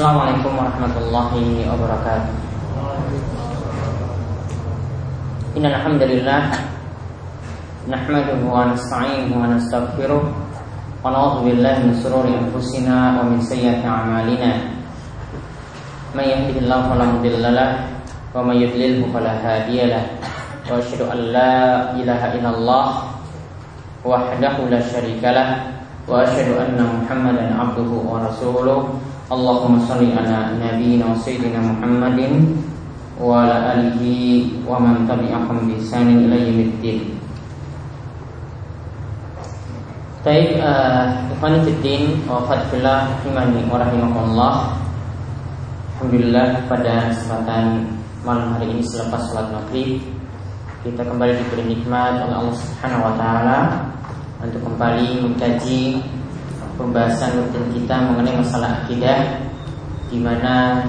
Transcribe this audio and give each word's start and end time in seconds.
السلام 0.00 0.16
عليكم 0.16 0.52
ورحمة 0.56 0.94
الله 0.96 1.32
وبركاته 1.68 2.32
إن 5.60 5.64
الحمد 5.68 6.02
لله 6.08 6.40
نحمده 7.84 8.40
ونستعينه 8.48 9.28
ونستغفره 9.36 10.22
ونعوذ 11.04 11.36
بالله 11.44 11.74
من 11.84 11.92
سرور 12.00 12.24
أنفسنا 12.32 12.96
ومن 13.20 13.44
سيئات 13.44 13.84
أعمالنا 13.84 14.52
من 16.16 16.24
يهده 16.24 16.56
الله 16.64 16.78
فلا 16.88 17.04
مضل 17.20 17.44
له 17.52 17.70
ومن 18.32 18.56
يضلله 18.56 19.04
فلا 19.12 19.32
هادي 19.44 19.84
له 19.84 20.04
وأشهد 20.72 21.12
أن 21.12 21.18
لا 21.28 21.52
إله 21.92 22.40
إلا 22.40 22.50
الله 22.56 22.86
وحده 24.08 24.54
لا 24.64 24.80
شريك 24.80 25.20
له 25.20 25.48
وأشهد 26.08 26.48
أن 26.56 26.80
محمدا 26.80 27.44
عبده 27.52 27.90
ورسوله 28.08 28.80
Allahumma 29.30 29.78
salli 29.86 30.10
ala 30.10 30.58
nabiyyina 30.58 31.14
wa 31.14 31.14
sayyidina 31.14 31.62
Muhammadin 31.62 32.58
wa 33.14 33.46
ala 33.46 33.78
alihi 33.78 34.58
wa 34.66 34.82
man 34.82 35.06
tabi'ahum 35.06 35.70
bi 35.70 35.78
ihsanin 35.78 36.26
ila 36.26 36.34
yaumiddin. 36.34 37.14
Baik, 40.26 40.58
uh, 40.58 41.30
ikhwan 41.30 41.62
fiddin 41.62 42.26
wa 42.26 42.42
fadfillah 42.42 43.22
imani 43.22 43.62
wa 43.70 43.78
rahimakumullah. 43.78 44.54
Alhamdulillah 46.02 46.66
pada 46.66 47.14
kesempatan 47.14 47.86
malam 48.26 48.58
hari 48.58 48.66
ini 48.74 48.82
selepas 48.82 49.30
salat 49.30 49.48
maghrib 49.54 50.02
kita 50.80 51.04
kembali 51.04 51.38
diberi 51.38 51.64
nikmat 51.76 52.24
oleh 52.24 52.34
Allah 52.34 52.56
Subhanahu 52.56 53.04
wa 53.04 53.14
taala 53.14 53.58
untuk 54.40 54.64
kembali 54.64 55.22
mengkaji 55.22 56.00
pembahasan 56.80 57.36
rutin 57.36 57.64
kita 57.76 57.96
mengenai 58.08 58.40
masalah 58.40 58.80
akidah 58.80 59.44
di 60.08 60.16
mana 60.16 60.80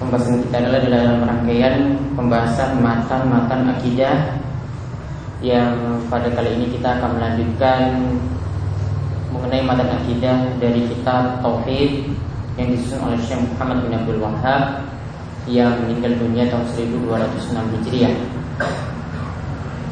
pembahasan 0.00 0.40
kita 0.48 0.56
adalah 0.64 0.80
dalam 0.80 1.16
rangkaian 1.28 1.76
pembahasan 2.16 2.80
matan-matan 2.80 3.68
akidah 3.76 4.40
yang 5.44 6.00
pada 6.08 6.32
kali 6.32 6.56
ini 6.56 6.72
kita 6.72 6.96
akan 6.96 7.20
melanjutkan 7.20 7.80
mengenai 9.28 9.60
matan 9.68 9.92
akidah 9.92 10.56
dari 10.56 10.88
kitab 10.88 11.44
Tauhid 11.44 12.08
yang 12.56 12.72
disusun 12.72 13.04
oleh 13.04 13.18
Syekh 13.20 13.44
Muhammad 13.54 13.84
bin 13.84 13.92
Abdul 13.92 14.22
Wahab 14.24 14.88
yang 15.44 15.76
meninggal 15.84 16.16
dunia 16.16 16.48
tahun 16.48 16.64
1206 16.72 17.74
Hijriah. 17.76 18.14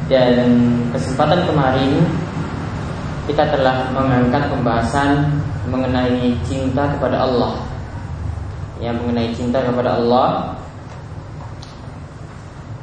Dan 0.09 0.35
kesempatan 0.89 1.45
kemarin 1.45 2.01
kita 3.23 3.55
telah 3.55 3.87
mengangkat 3.95 4.51
pembahasan 4.51 5.39
mengenai 5.71 6.35
cinta 6.43 6.91
kepada 6.97 7.23
Allah. 7.23 7.55
Ya, 8.83 8.91
mengenai 8.91 9.31
cinta 9.31 9.63
kepada 9.63 9.95
Allah 9.95 10.59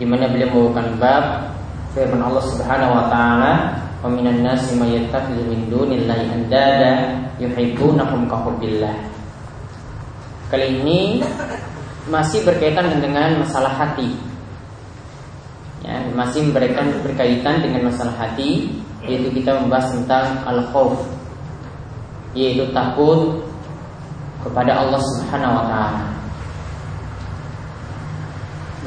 di 0.00 0.08
mana 0.08 0.32
beliau 0.32 0.48
membawakan 0.48 0.96
bab 0.96 1.24
firman 1.92 2.24
Allah 2.24 2.40
Subhanahu 2.48 2.96
wa 2.96 3.04
taala, 3.12 3.52
"Wa 4.00 4.08
nasi 4.08 4.80
may 4.80 4.96
yattakhidhu 4.96 5.44
min 5.44 5.68
dunillahi 5.68 6.24
andada 6.32 7.20
yuhibbunahum 7.36 8.24
ka 8.24 8.40
hubbillah." 8.40 8.96
Kali 10.48 10.80
ini 10.80 11.20
masih 12.08 12.48
berkaitan 12.48 12.96
dengan 12.96 13.44
masalah 13.44 13.76
hati. 13.76 14.16
Ya, 15.84 16.00
masih 16.16 16.48
berkaitan 16.48 16.96
berkaitan 17.04 17.60
dengan 17.60 17.92
masalah 17.92 18.16
hati 18.16 18.80
yaitu 19.04 19.28
kita 19.32 19.56
membahas 19.56 19.92
tentang 19.96 20.44
al-khauf 20.44 21.00
yaitu 22.36 22.68
takut 22.70 23.42
kepada 24.40 24.72
Allah 24.86 25.00
Subhanahu 25.02 25.56
wa 25.60 25.64
taala. 25.68 26.04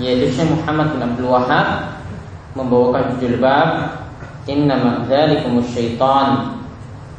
Yaitu 0.01 0.33
Syekh 0.33 0.49
Muhammad 0.49 0.97
bin 0.97 1.01
Abdul 1.05 1.29
Wahab 1.29 1.67
membawakan 2.57 3.17
judul 3.17 3.37
bab 3.37 3.69
Inna 4.43 5.07
dzalikumus 5.07 5.71
syaitan 5.71 6.59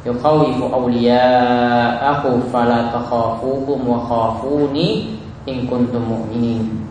yukhawifu 0.05 0.69
awliya'ahu 0.69 2.53
fala 2.53 2.93
takhafuhum 2.93 3.81
wa 3.81 4.05
khafuni 4.05 5.17
in 5.49 5.65
kuntum 5.65 6.05
mu'minin. 6.05 6.85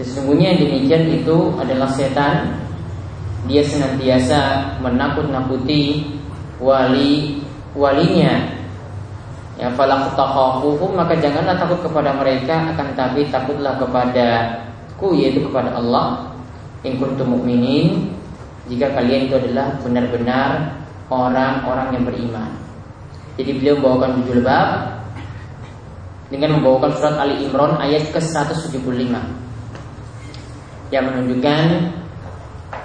Sesungguhnya 0.00 0.56
demikian 0.56 1.06
itu 1.20 1.52
adalah 1.60 1.86
setan 1.92 2.63
dia 3.44 3.62
senantiasa 3.64 4.74
menakut-nakuti 4.80 6.14
wali 6.60 7.44
walinya 7.76 8.54
ya 9.60 9.68
falaqtahuhum 9.74 10.96
maka 10.96 11.14
janganlah 11.20 11.54
takut 11.58 11.84
kepada 11.84 12.16
mereka 12.16 12.74
akan 12.74 12.88
tapi 12.96 13.28
takutlah 13.28 13.76
kepadaku 13.78 15.14
yaitu 15.18 15.44
kepada 15.44 15.76
Allah 15.76 16.32
in 16.86 16.96
kuntum 16.96 17.36
mukminin 17.36 18.14
jika 18.68 18.92
kalian 18.96 19.28
itu 19.28 19.36
adalah 19.36 19.76
benar-benar 19.84 20.80
orang-orang 21.12 21.88
yang 22.00 22.04
beriman. 22.08 22.50
Jadi 23.36 23.50
beliau 23.60 23.76
membawakan 23.76 24.10
judul 24.24 24.40
bab 24.46 24.68
dengan 26.32 26.56
membawakan 26.58 26.90
surat 26.96 27.14
Ali 27.20 27.44
Imran 27.44 27.76
ayat 27.82 28.08
ke-175 28.14 29.12
yang 30.94 31.04
menunjukkan 31.10 31.66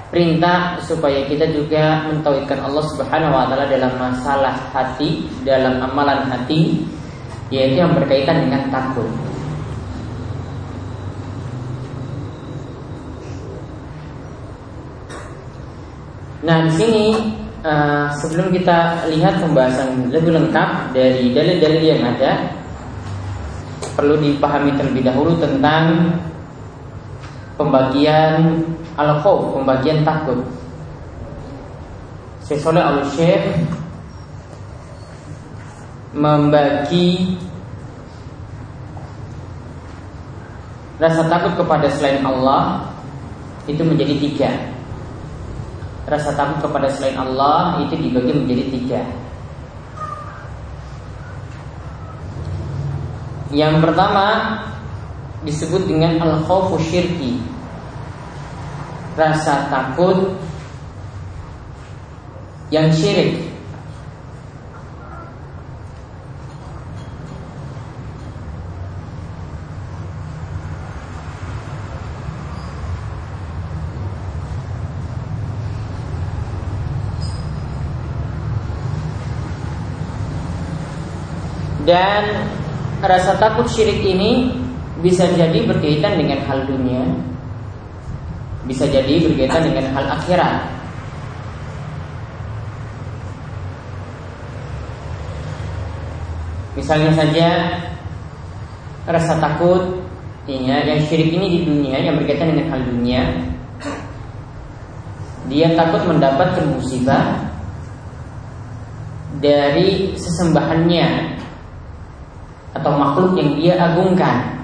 perintah 0.09 0.81
supaya 0.81 1.25
kita 1.29 1.53
juga 1.53 2.09
mentauhidkan 2.09 2.65
Allah 2.65 2.83
Subhanahu 2.93 3.33
wa 3.33 3.45
taala 3.45 3.69
dalam 3.69 3.93
masalah 3.97 4.57
hati, 4.73 5.29
dalam 5.45 5.77
amalan 5.85 6.25
hati 6.25 6.81
yaitu 7.49 7.81
yang 7.81 7.93
berkaitan 7.97 8.45
dengan 8.45 8.69
takut. 8.69 9.09
Nah, 16.39 16.65
di 16.65 16.71
sini 16.71 17.05
uh, 17.67 18.07
sebelum 18.15 18.49
kita 18.53 19.09
lihat 19.11 19.43
pembahasan 19.43 20.07
lebih 20.07 20.33
lengkap 20.33 20.95
dari 20.95 21.35
dalil-dalil 21.35 21.83
yang 21.83 22.01
ada, 22.15 22.47
perlu 23.97 24.15
dipahami 24.23 24.71
terlebih 24.79 25.03
dahulu 25.03 25.35
tentang 25.37 26.15
pembagian 27.59 28.63
al-khawf, 28.95 29.51
pembagian 29.59 30.07
takut. 30.07 30.39
Syekh 32.47 32.63
al-Syekh 32.63 33.67
membagi 36.15 37.37
rasa 40.97 41.27
takut 41.27 41.53
kepada 41.59 41.91
selain 41.91 42.23
Allah 42.23 42.87
itu 43.67 43.83
menjadi 43.83 44.15
tiga. 44.17 44.49
Rasa 46.09 46.33
takut 46.33 46.63
kepada 46.65 46.89
selain 46.89 47.19
Allah 47.19 47.83
itu 47.85 47.93
dibagi 47.99 48.33
menjadi 48.33 48.65
tiga. 48.71 49.01
Yang 53.53 53.81
pertama 53.81 54.25
disebut 55.45 55.85
dengan 55.85 56.17
al-khawfu 56.21 56.81
syirki. 56.81 57.48
Rasa 59.19 59.67
takut 59.67 60.31
yang 62.71 62.87
syirik. 62.87 63.51
Dan 81.83 82.23
rasa 83.03 83.35
takut 83.35 83.67
syirik 83.67 83.99
ini 83.99 84.53
bisa 85.03 85.27
jadi 85.35 85.67
berkaitan 85.67 86.21
dengan 86.21 86.39
hal 86.47 86.63
dunia, 86.69 87.03
bisa 88.69 88.85
jadi 88.85 89.25
berkaitan 89.25 89.65
dengan 89.65 89.89
hal 89.97 90.05
akhirat. 90.21 90.55
Misalnya 96.77 97.11
saja 97.17 97.47
rasa 99.09 99.41
takut 99.41 100.05
ya, 100.45 100.85
yang 100.85 101.01
syirik 101.09 101.33
ini 101.33 101.47
di 101.49 101.59
dunia 101.65 101.97
yang 101.97 102.21
berkaitan 102.21 102.53
dengan 102.53 102.77
hal 102.77 102.81
dunia 102.85 103.23
dia 105.49 105.73
takut 105.73 106.05
mendapatkan 106.05 106.61
musibah 106.77 107.41
dari 109.41 110.13
sesembahannya 110.13 111.37
atau 112.77 112.91
makhluk 112.93 113.33
yang 113.41 113.57
dia 113.57 113.73
agungkan. 113.81 114.61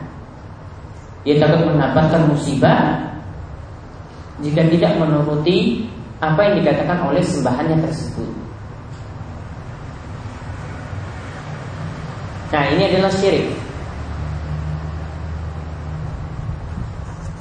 Dia 1.26 1.42
takut 1.42 1.74
mendapatkan 1.74 2.30
musibah 2.30 3.05
jika 4.44 4.68
tidak 4.68 5.00
menuruti 5.00 5.88
apa 6.20 6.40
yang 6.44 6.56
dikatakan 6.64 7.08
oleh 7.08 7.24
sembahannya 7.24 7.78
tersebut. 7.88 8.30
Nah 12.52 12.64
ini 12.72 12.84
adalah 12.88 13.12
syirik. 13.12 13.52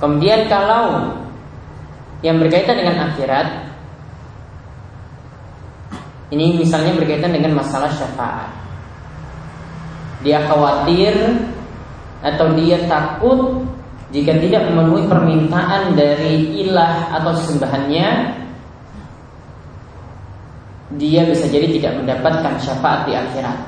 Kemudian 0.03 0.51
kalau 0.51 1.17
yang 2.21 2.37
berkaitan 2.43 2.77
dengan 2.83 3.09
akhirat 3.09 3.73
ini 6.35 6.59
misalnya 6.59 6.99
berkaitan 6.99 7.31
dengan 7.31 7.55
masalah 7.55 7.89
syafaat. 7.95 8.51
Dia 10.27 10.43
khawatir 10.49 11.15
atau 12.25 12.57
dia 12.57 12.81
takut 12.89 13.61
jika 14.15 14.31
tidak 14.39 14.71
memenuhi 14.71 15.11
permintaan 15.11 15.99
dari 15.99 16.63
ilah 16.63 17.19
atau 17.19 17.35
sembahannya 17.35 18.09
dia 20.95 21.27
bisa 21.27 21.51
jadi 21.51 21.67
tidak 21.75 21.93
mendapatkan 21.99 22.55
syafaat 22.63 23.11
di 23.11 23.13
akhirat. 23.19 23.59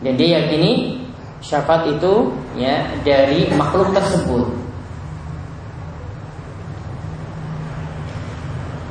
Dan 0.00 0.16
dia 0.16 0.40
yakini 0.40 1.04
syafaat 1.44 1.92
itu 1.92 2.32
ya 2.56 2.96
dari 3.04 3.52
makhluk 3.52 3.92
tersebut. 3.92 4.48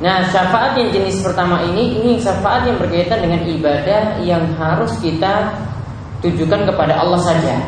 Nah, 0.02 0.26
syafaat 0.34 0.74
yang 0.74 0.90
jenis 0.90 1.22
pertama 1.22 1.62
ini 1.62 1.94
ini 2.02 2.18
syafaat 2.18 2.66
yang 2.66 2.74
berkaitan 2.74 3.22
dengan 3.22 3.46
ibadah 3.46 4.18
yang 4.18 4.42
harus 4.58 4.90
kita 4.98 5.54
tujukan 6.18 6.66
kepada 6.66 6.98
Allah 6.98 7.22
saja. 7.22 7.62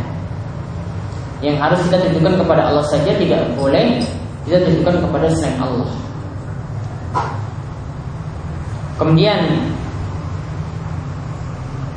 Yang 1.38 1.62
harus 1.62 1.78
kita 1.86 2.02
tujukan 2.10 2.34
kepada 2.42 2.74
Allah 2.74 2.82
saja 2.90 3.14
tidak 3.14 3.54
boleh 3.54 4.02
kita 4.50 4.66
tujukan 4.66 5.06
kepada 5.06 5.30
selain 5.30 5.62
Allah. 5.62 5.90
Kemudian 8.98 9.38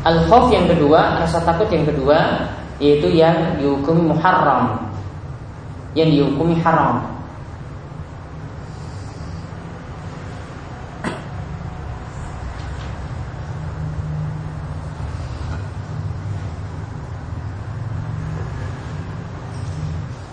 al-khauf 0.05 0.53
yang 0.53 0.69
kedua, 0.69 1.17
rasa 1.17 1.41
takut 1.41 1.65
yang 1.73 1.89
kedua 1.89 2.45
yaitu 2.77 3.09
yang 3.09 3.57
dihukumi 3.57 4.13
muharram. 4.13 4.85
Yang 5.97 6.21
dihukumi 6.21 6.61
haram. 6.61 7.16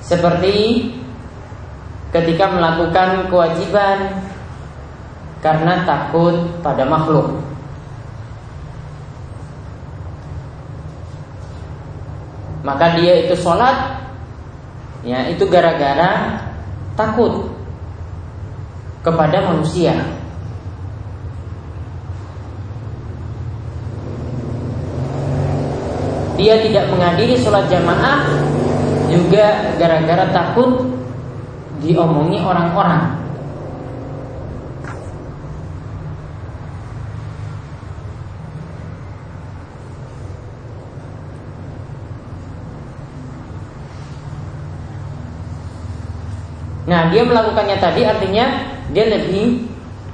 Seperti 0.04 0.84
ketika 2.12 2.52
melakukan 2.52 3.32
kewajiban 3.32 4.20
karena 5.40 5.84
takut 5.88 6.60
pada 6.60 6.84
makhluk. 6.84 7.40
Maka 12.64 12.96
dia 12.96 13.28
itu 13.28 13.36
sholat 13.36 14.00
Ya 15.04 15.28
itu 15.28 15.44
gara-gara 15.52 16.40
takut 16.96 17.52
Kepada 19.04 19.44
manusia 19.52 19.92
Dia 26.40 26.56
tidak 26.64 26.88
menghadiri 26.88 27.36
sholat 27.36 27.68
jamaah 27.68 28.24
juga 29.14 29.74
gara-gara 29.78 30.26
takut 30.34 30.82
diomongi 31.84 32.40
orang-orang. 32.42 33.24
Nah, 46.84 47.08
dia 47.08 47.24
melakukannya 47.24 47.80
tadi 47.80 48.04
artinya 48.04 48.44
dia 48.92 49.08
lebih 49.08 49.66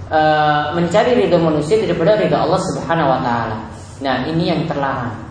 uh, 0.06 0.70
mencari 0.78 1.18
ridho 1.18 1.38
manusia 1.42 1.82
daripada 1.82 2.14
ridho 2.14 2.38
Allah 2.38 2.62
Subhanahu 2.62 3.10
wa 3.10 3.20
taala. 3.20 3.58
Nah, 4.00 4.24
ini 4.30 4.48
yang 4.48 4.64
terlarang. 4.70 5.29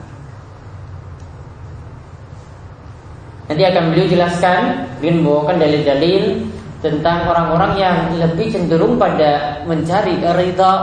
Nanti 3.49 3.65
akan 3.65 3.83
beliau 3.89 4.05
jelaskan 4.05 4.61
Beliau 5.01 5.13
membawakan 5.25 5.57
dalil-dalil 5.57 6.23
Tentang 6.79 7.27
orang-orang 7.27 7.73
yang 7.81 7.97
lebih 8.21 8.53
cenderung 8.53 9.01
pada 9.01 9.65
Mencari 9.65 10.21
ridha 10.21 10.73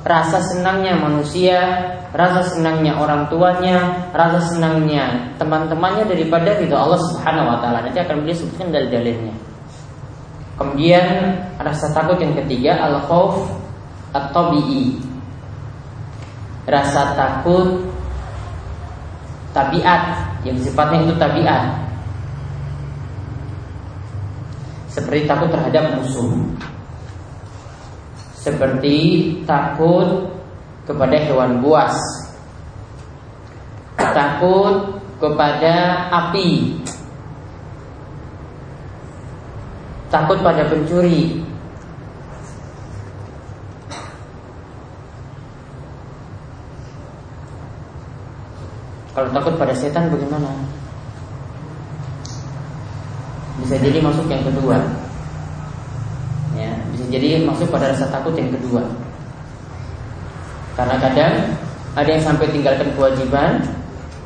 Rasa 0.00 0.40
senangnya 0.40 0.96
manusia 0.96 1.60
Rasa 2.16 2.40
senangnya 2.56 2.96
orang 2.96 3.28
tuanya 3.28 4.08
Rasa 4.16 4.40
senangnya 4.56 5.36
teman-temannya 5.36 6.08
Daripada 6.08 6.56
ridha 6.56 6.80
Allah 6.80 7.00
subhanahu 7.12 7.44
wa 7.52 7.56
ta'ala. 7.60 7.84
Nanti 7.84 8.00
akan 8.00 8.24
beliau 8.24 8.36
sebutkan 8.40 8.72
dalil-dalilnya. 8.72 9.34
Kemudian 10.54 11.06
rasa 11.58 11.90
takut 11.90 12.16
yang 12.22 12.32
ketiga 12.40 12.78
Al-khawf 12.88 13.52
At-tabi'i. 14.16 14.96
Rasa 16.64 17.12
takut 17.12 17.84
Tabiat 19.52 20.02
Yang 20.48 20.72
sifatnya 20.72 21.04
itu 21.04 21.14
tabiat 21.20 21.83
seperti 24.94 25.26
takut 25.26 25.50
terhadap 25.50 25.98
musuh. 25.98 26.30
Seperti 28.38 28.96
takut 29.42 30.30
kepada 30.86 31.18
hewan 31.18 31.58
buas. 31.58 31.98
Takut 33.98 35.02
kepada 35.18 36.06
api. 36.14 36.78
Takut 40.14 40.38
pada 40.46 40.62
pencuri. 40.70 41.42
Kalau 49.14 49.30
takut 49.34 49.54
pada 49.58 49.74
setan 49.74 50.06
bagaimana? 50.10 50.83
Bisa 53.62 53.74
jadi 53.78 53.98
masuk 54.02 54.26
yang 54.26 54.42
kedua. 54.42 54.78
Ya 56.54 56.70
bisa 56.94 57.04
jadi 57.10 57.42
masuk 57.46 57.70
pada 57.70 57.94
rasa 57.94 58.10
takut 58.10 58.34
yang 58.34 58.50
kedua. 58.50 58.82
Karena 60.74 60.98
kadang 60.98 61.34
ada 61.94 62.08
yang 62.10 62.22
sampai 62.22 62.50
tinggalkan 62.50 62.90
kewajiban 62.98 63.62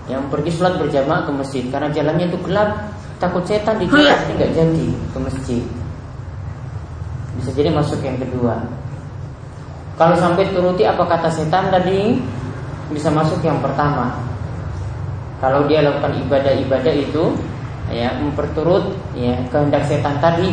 yang 0.08 0.24
pergi 0.32 0.56
sholat 0.56 0.80
berjamaah 0.80 1.28
ke 1.28 1.32
masjid 1.36 1.64
karena 1.68 1.92
jalannya 1.92 2.32
itu 2.32 2.38
gelap 2.48 2.88
takut 3.20 3.44
setan 3.44 3.76
di 3.76 3.84
jalan 3.92 4.18
nggak 4.40 4.52
jadi 4.56 4.86
ke 5.12 5.18
masjid. 5.20 5.62
Bisa 7.36 7.50
jadi 7.52 7.70
masuk 7.70 8.00
yang 8.00 8.16
kedua. 8.16 8.64
Kalau 10.00 10.16
sampai 10.16 10.48
turuti 10.54 10.86
apa 10.88 11.04
kata 11.04 11.28
setan 11.28 11.68
tadi 11.68 12.16
bisa 12.94 13.12
masuk 13.12 13.44
yang 13.44 13.60
pertama. 13.60 14.16
Kalau 15.38 15.68
dia 15.68 15.84
lakukan 15.84 16.18
ibadah-ibadah 16.26 16.94
itu 16.94 17.36
ya 17.88 18.12
memperturut 18.20 18.92
ya 19.16 19.36
kehendak 19.48 19.84
setan 19.88 20.16
tadi. 20.20 20.52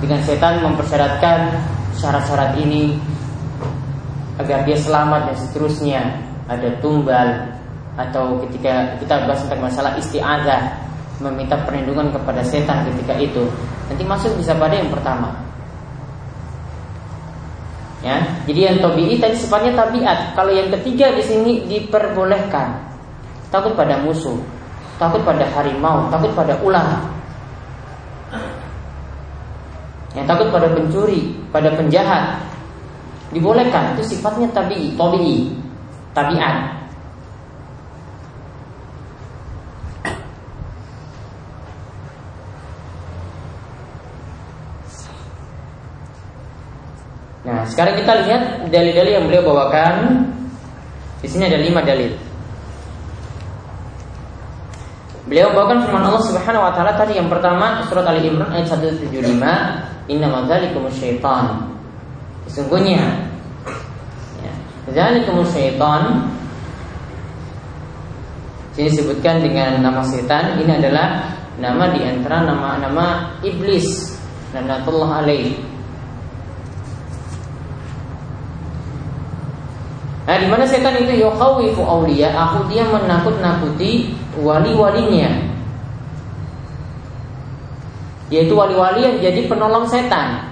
Dengan 0.00 0.20
setan 0.24 0.64
mempersyaratkan 0.64 1.60
syarat-syarat 1.92 2.56
ini 2.56 2.96
agar 4.40 4.64
dia 4.64 4.78
selamat 4.80 5.32
dan 5.32 5.36
seterusnya. 5.36 6.02
Ada 6.50 6.82
tumbal 6.82 7.46
atau 7.94 8.42
ketika 8.42 8.98
kita 8.98 9.22
bahas 9.28 9.44
tentang 9.46 9.70
masalah 9.70 9.92
isti'adzah 10.00 10.82
meminta 11.22 11.54
perlindungan 11.62 12.10
kepada 12.10 12.42
setan 12.42 12.88
ketika 12.90 13.14
itu. 13.20 13.44
Nanti 13.86 14.02
masuk 14.02 14.34
bisa 14.40 14.56
pada 14.56 14.74
yang 14.74 14.90
pertama. 14.90 15.30
Ya 18.00 18.24
jadi 18.48 18.72
yang 18.72 18.76
tobi'i 18.80 19.20
tadi 19.20 19.36
sifatnya 19.36 19.76
tabiat. 19.76 20.32
Kalau 20.32 20.50
yang 20.50 20.72
ketiga 20.80 21.12
di 21.12 21.22
sini 21.22 21.52
diperbolehkan. 21.68 22.88
Takut 23.52 23.74
pada 23.74 24.00
musuh 24.00 24.40
takut 25.00 25.24
pada 25.24 25.48
harimau, 25.56 26.12
takut 26.12 26.28
pada 26.36 26.52
ular. 26.60 27.00
Yang 30.12 30.26
takut 30.28 30.48
pada 30.52 30.68
pencuri, 30.76 31.32
pada 31.48 31.72
penjahat. 31.72 32.44
Dibolehkan, 33.32 33.96
itu 33.96 34.12
sifatnya 34.12 34.52
tabi, 34.52 34.92
tabii, 35.00 35.56
tabiat. 36.12 36.76
Nah, 47.40 47.64
sekarang 47.64 47.96
kita 47.96 48.12
lihat 48.28 48.42
dalil-dalil 48.68 49.12
yang 49.16 49.24
beliau 49.30 49.48
bawakan. 49.48 50.28
Di 51.24 51.28
sini 51.30 51.48
ada 51.48 51.56
lima 51.56 51.80
dalil. 51.80 52.29
Beliau 55.28 55.52
bawakan 55.52 55.84
firman 55.84 56.04
Allah 56.08 56.24
Subhanahu 56.24 56.64
wa 56.64 56.72
taala 56.72 56.96
tadi 56.96 57.20
yang 57.20 57.28
pertama 57.28 57.84
surat 57.90 58.08
Ali 58.08 58.28
Imran 58.28 58.48
ayat 58.54 58.72
175, 58.72 59.84
"Inna 60.08 60.32
madzalikum 60.32 60.88
syaitan." 60.88 61.70
Sesungguhnya 62.50 63.30
ya, 64.42 64.52
Zalikum 64.90 65.46
syaitan 65.46 66.26
Sini 68.74 68.90
disebutkan 68.90 69.38
dengan 69.38 69.78
nama 69.78 70.02
setan 70.02 70.58
Ini 70.58 70.82
adalah 70.82 71.30
nama 71.62 71.94
di 71.94 72.02
antara 72.02 72.42
nama-nama 72.42 73.38
iblis 73.46 74.18
Lanatullah 74.50 75.22
alaih 75.22 75.54
Nah, 80.26 80.38
di 80.38 80.46
mana 80.46 80.62
setan 80.62 80.94
itu 80.94 81.26
yukhawifu 81.26 81.82
auliya, 81.82 82.30
aku 82.30 82.70
dia 82.70 82.86
menakut-nakuti 82.86 84.14
wali-walinya. 84.40 85.30
Yaitu 88.30 88.54
wali-wali 88.54 89.04
yang 89.04 89.16
jadi 89.18 89.50
penolong 89.50 89.84
setan. 89.90 90.46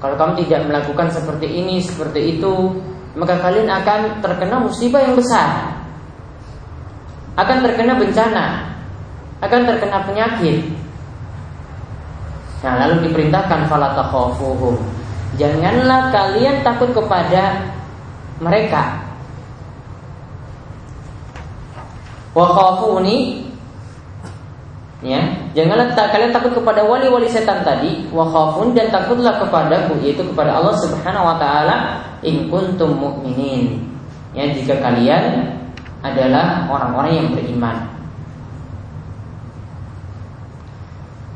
Kalau 0.00 0.16
kamu 0.20 0.44
tidak 0.44 0.68
melakukan 0.68 1.08
seperti 1.12 1.48
ini, 1.48 1.80
seperti 1.80 2.36
itu, 2.36 2.52
maka 3.14 3.38
kalian 3.40 3.70
akan 3.70 4.20
terkena 4.20 4.60
musibah 4.60 5.00
yang 5.00 5.16
besar. 5.16 5.80
Akan 7.38 7.62
terkena 7.62 7.98
bencana, 7.98 8.74
akan 9.42 9.60
terkena 9.68 9.98
penyakit. 10.06 10.70
Nah, 12.64 12.80
lalu 12.84 13.08
diperintahkan 13.08 13.68
fala 13.68 13.92
takhafuhum. 13.92 14.80
Janganlah 15.36 16.08
kalian 16.08 16.64
takut 16.64 16.96
kepada 16.96 17.68
mereka. 18.40 19.03
Wa 22.34 22.46
khafuni 22.50 23.46
ya, 24.98 25.22
janganlah 25.54 25.94
tak, 25.94 26.10
kalian 26.10 26.34
takut 26.34 26.50
kepada 26.50 26.82
wali-wali 26.82 27.30
setan 27.30 27.62
tadi, 27.62 28.10
wa 28.10 28.26
khafun 28.26 28.74
dan 28.74 28.90
takutlah 28.90 29.38
kepadaku 29.38 30.02
yaitu 30.02 30.26
kepada 30.26 30.58
Allah 30.58 30.74
Subhanahu 30.82 31.30
wa 31.30 31.36
taala 31.38 32.02
in 32.26 32.50
kuntum 32.50 32.98
mu'minin. 32.98 33.86
Ya, 34.34 34.50
jika 34.50 34.82
kalian 34.82 35.54
adalah 36.02 36.66
orang-orang 36.66 37.12
yang 37.22 37.28
beriman. 37.30 37.94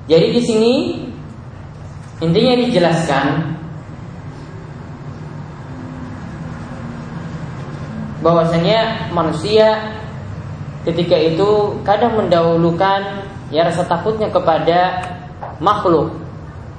Jadi 0.08 0.26
di 0.34 0.40
sini 0.42 0.74
intinya 2.18 2.54
dijelaskan 2.58 3.54
bahwasanya 8.24 9.12
manusia 9.14 9.94
ketika 10.88 11.16
itu 11.20 11.76
kadang 11.84 12.16
mendahulukan 12.16 13.28
ya 13.52 13.64
rasa 13.68 13.84
takutnya 13.84 14.32
kepada 14.32 15.04
makhluk. 15.60 16.08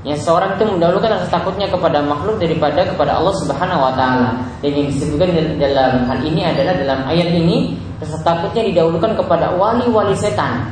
Ya 0.01 0.15
seorang 0.15 0.55
itu 0.55 0.63
mendahulukan 0.63 1.11
rasa 1.11 1.27
takutnya 1.27 1.67
kepada 1.67 1.99
makhluk 1.99 2.39
daripada 2.39 2.87
kepada 2.87 3.19
Allah 3.19 3.35
Subhanahu 3.43 3.83
wa 3.83 3.93
taala. 3.93 4.39
Dan 4.63 4.71
yang 4.73 4.87
disebutkan 4.89 5.59
dalam 5.59 6.07
hal 6.07 6.19
ini 6.23 6.41
adalah 6.47 6.73
dalam 6.79 6.99
ayat 7.05 7.29
ini 7.35 7.75
rasa 7.99 8.17
takutnya 8.23 8.63
didahulukan 8.71 9.11
kepada 9.19 9.51
wali-wali 9.59 10.15
setan 10.15 10.71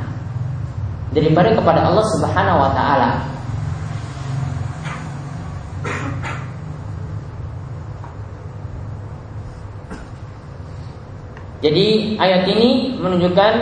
daripada 1.12 1.52
kepada 1.52 1.92
Allah 1.92 2.04
Subhanahu 2.16 2.58
wa 2.58 2.70
taala. 2.72 3.37
Jadi 11.58 12.14
ayat 12.22 12.46
ini 12.46 12.94
menunjukkan 13.02 13.52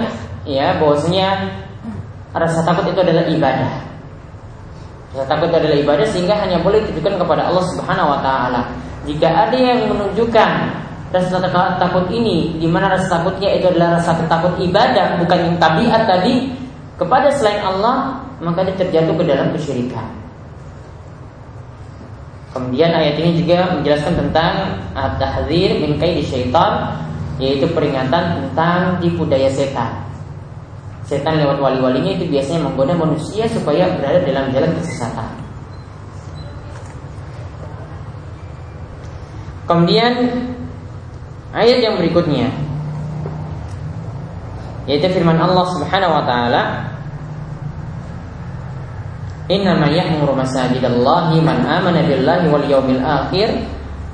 ya 0.44 0.76
bahwasanya 0.76 1.48
rasa 2.36 2.60
takut 2.60 2.92
itu 2.92 3.00
adalah 3.00 3.24
ibadah. 3.24 3.72
Rasa 5.16 5.24
takut 5.32 5.48
itu 5.48 5.56
adalah 5.56 5.78
ibadah 5.80 6.06
sehingga 6.12 6.34
hanya 6.36 6.60
boleh 6.60 6.84
ditujukan 6.84 7.16
kepada 7.16 7.48
Allah 7.48 7.64
Subhanahu 7.72 8.12
wa 8.12 8.20
taala. 8.20 8.68
Jika 9.08 9.48
ada 9.48 9.56
yang 9.56 9.88
menunjukkan 9.88 10.50
rasa 11.14 11.40
takut 11.80 12.04
ini 12.12 12.60
di 12.60 12.68
mana 12.68 12.92
rasa 12.92 13.16
takutnya 13.16 13.56
itu 13.56 13.72
adalah 13.72 13.96
rasa 13.96 14.12
takut 14.28 14.52
ibadah 14.60 15.16
bukan 15.22 15.38
yang 15.40 15.56
tabiat 15.56 16.02
tadi 16.04 16.52
kepada 17.00 17.28
selain 17.32 17.60
Allah, 17.64 18.20
maka 18.40 18.64
dia 18.64 18.76
terjatuh 18.76 19.16
ke 19.16 19.24
dalam 19.24 19.52
kesyirikan. 19.56 20.04
Kemudian 22.56 22.88
ayat 22.88 23.20
ini 23.20 23.36
juga 23.36 23.68
menjelaskan 23.76 24.16
tentang 24.16 24.80
at-tahdzir 24.96 25.76
min 25.76 26.00
kaidi 26.00 26.24
syaitan 26.24 26.88
yaitu 27.36 27.68
peringatan 27.72 28.40
tentang 28.40 29.00
tipu 29.00 29.28
daya 29.28 29.52
setan. 29.52 30.04
Setan 31.06 31.38
lewat 31.38 31.62
wali-walinya 31.62 32.18
itu 32.18 32.26
biasanya 32.26 32.66
menggoda 32.66 32.96
manusia 32.98 33.46
supaya 33.46 33.94
berada 33.94 34.26
dalam 34.26 34.50
jalan 34.50 34.72
kesesatan. 34.74 35.30
Kemudian 39.66 40.12
ayat 41.50 41.78
yang 41.82 41.98
berikutnya 41.98 42.50
yaitu 44.86 45.10
firman 45.10 45.34
Allah 45.42 45.66
Subhanahu 45.74 46.14
wa 46.14 46.22
taala 46.22 46.62
Innama 49.46 49.86
ya'muru 49.86 50.34
masajidallahi 50.34 51.38
man 51.38 51.62
amana 51.62 52.02
billahi 52.02 52.50
wal 52.50 52.66
yawmil 52.66 52.98
akhir 52.98 53.62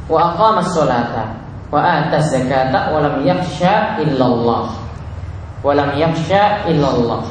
wa 0.05 0.37
aqama 0.37 0.61
as-salata 0.61 1.42
wa 1.73 1.81
ata 1.81 2.21
zakata 2.21 2.93
wa 2.93 3.01
lam 3.01 3.25
yakhsha 3.25 3.97
illallah. 4.05 4.69
Wa 5.65 5.73
lam 5.73 5.97
yakhsha 5.97 6.69
illallah. 6.69 7.25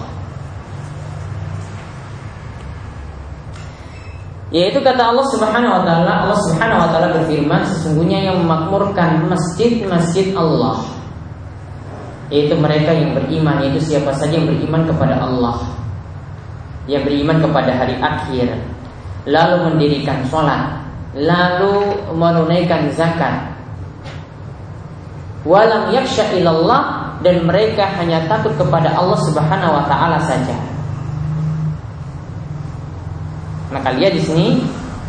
Yaitu 4.51 4.83
kata 4.83 5.15
Allah 5.15 5.25
Subhanahu 5.31 5.79
wa 5.79 5.81
taala 5.87 6.27
Allah 6.27 6.39
Subhanahu 6.43 6.83
wa 6.83 6.89
taala 6.91 7.07
berfirman 7.15 7.63
sesungguhnya 7.63 8.19
yang 8.27 8.43
memakmurkan 8.43 9.31
masjid-masjid 9.31 10.35
Allah 10.35 10.83
yaitu 12.31 12.55
mereka 12.55 12.95
yang 12.95 13.11
beriman 13.11 13.59
yaitu 13.63 13.79
siapa 13.91 14.15
saja 14.15 14.39
yang 14.39 14.47
beriman 14.47 14.87
kepada 14.87 15.19
Allah 15.19 15.55
yang 16.87 17.03
beriman 17.03 17.43
kepada 17.43 17.71
hari 17.75 17.95
akhir 17.99 18.55
lalu 19.27 19.55
mendirikan 19.67 20.23
sholat 20.31 20.79
lalu 21.11 21.91
menunaikan 22.15 22.87
zakat 22.95 23.50
walam 25.47 25.89
yaksha 25.93 26.33
ilallah 26.37 27.15
dan 27.21 27.45
mereka 27.45 27.85
hanya 28.01 28.25
takut 28.25 28.53
kepada 28.57 28.93
Allah 28.97 29.19
Subhanahu 29.25 29.73
wa 29.77 29.83
taala 29.85 30.17
saja. 30.25 30.57
Maka 33.71 33.95
lihat 33.95 34.13
di 34.17 34.21
sini, 34.21 34.47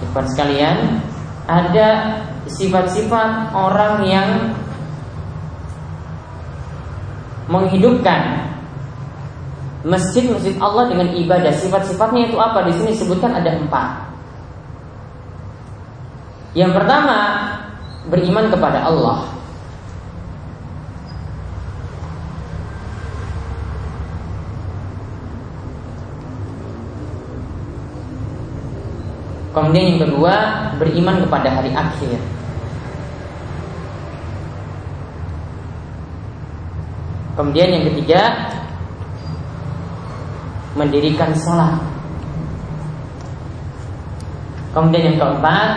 ikhwan 0.06 0.28
sekalian, 0.30 1.02
ada 1.50 2.20
sifat-sifat 2.46 3.50
orang 3.56 4.06
yang 4.06 4.28
menghidupkan 7.50 8.52
masjid-masjid 9.82 10.54
Allah 10.62 10.86
dengan 10.94 11.10
ibadah. 11.10 11.50
Sifat-sifatnya 11.50 12.30
itu 12.30 12.38
apa? 12.38 12.62
Di 12.70 12.72
sini 12.78 12.94
disebutkan 12.94 13.34
ada 13.34 13.50
empat. 13.58 13.88
Yang 16.54 16.72
pertama, 16.78 17.18
beriman 18.06 18.46
kepada 18.52 18.86
Allah. 18.86 19.31
Kemudian 29.52 29.84
yang 29.96 30.00
kedua 30.08 30.34
beriman 30.80 31.20
kepada 31.28 31.48
hari 31.52 31.70
akhir. 31.76 32.16
Kemudian 37.36 37.68
yang 37.68 37.84
ketiga 37.92 38.22
mendirikan 40.72 41.36
sholat. 41.36 41.76
Kemudian 44.72 45.12
yang 45.12 45.18
keempat 45.20 45.68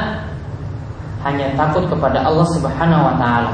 hanya 1.28 1.52
takut 1.60 1.84
kepada 1.92 2.24
Allah 2.24 2.48
Subhanahu 2.56 3.04
wa 3.12 3.16
taala. 3.20 3.54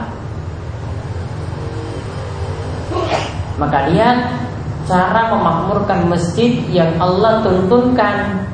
Maka 3.57 3.89
lihat 3.89 4.17
cara 4.85 5.33
memakmurkan 5.33 6.09
masjid 6.09 6.61
yang 6.69 6.93
Allah 7.01 7.41
tuntunkan 7.41 8.45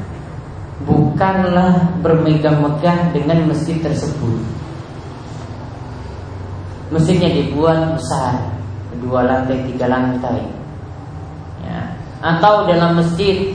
bukanlah 1.17 1.97
bermegah-megah 2.05 3.09
dengan 3.09 3.49
masjid 3.49 3.81
tersebut. 3.81 4.37
Masjidnya 6.93 7.41
dibuat 7.41 7.97
besar, 7.97 8.37
dua 9.01 9.25
lantai, 9.25 9.65
tiga 9.65 9.89
lantai. 9.89 10.45
Ya. 11.65 11.89
Atau 12.21 12.69
dalam 12.69 13.01
masjid 13.01 13.49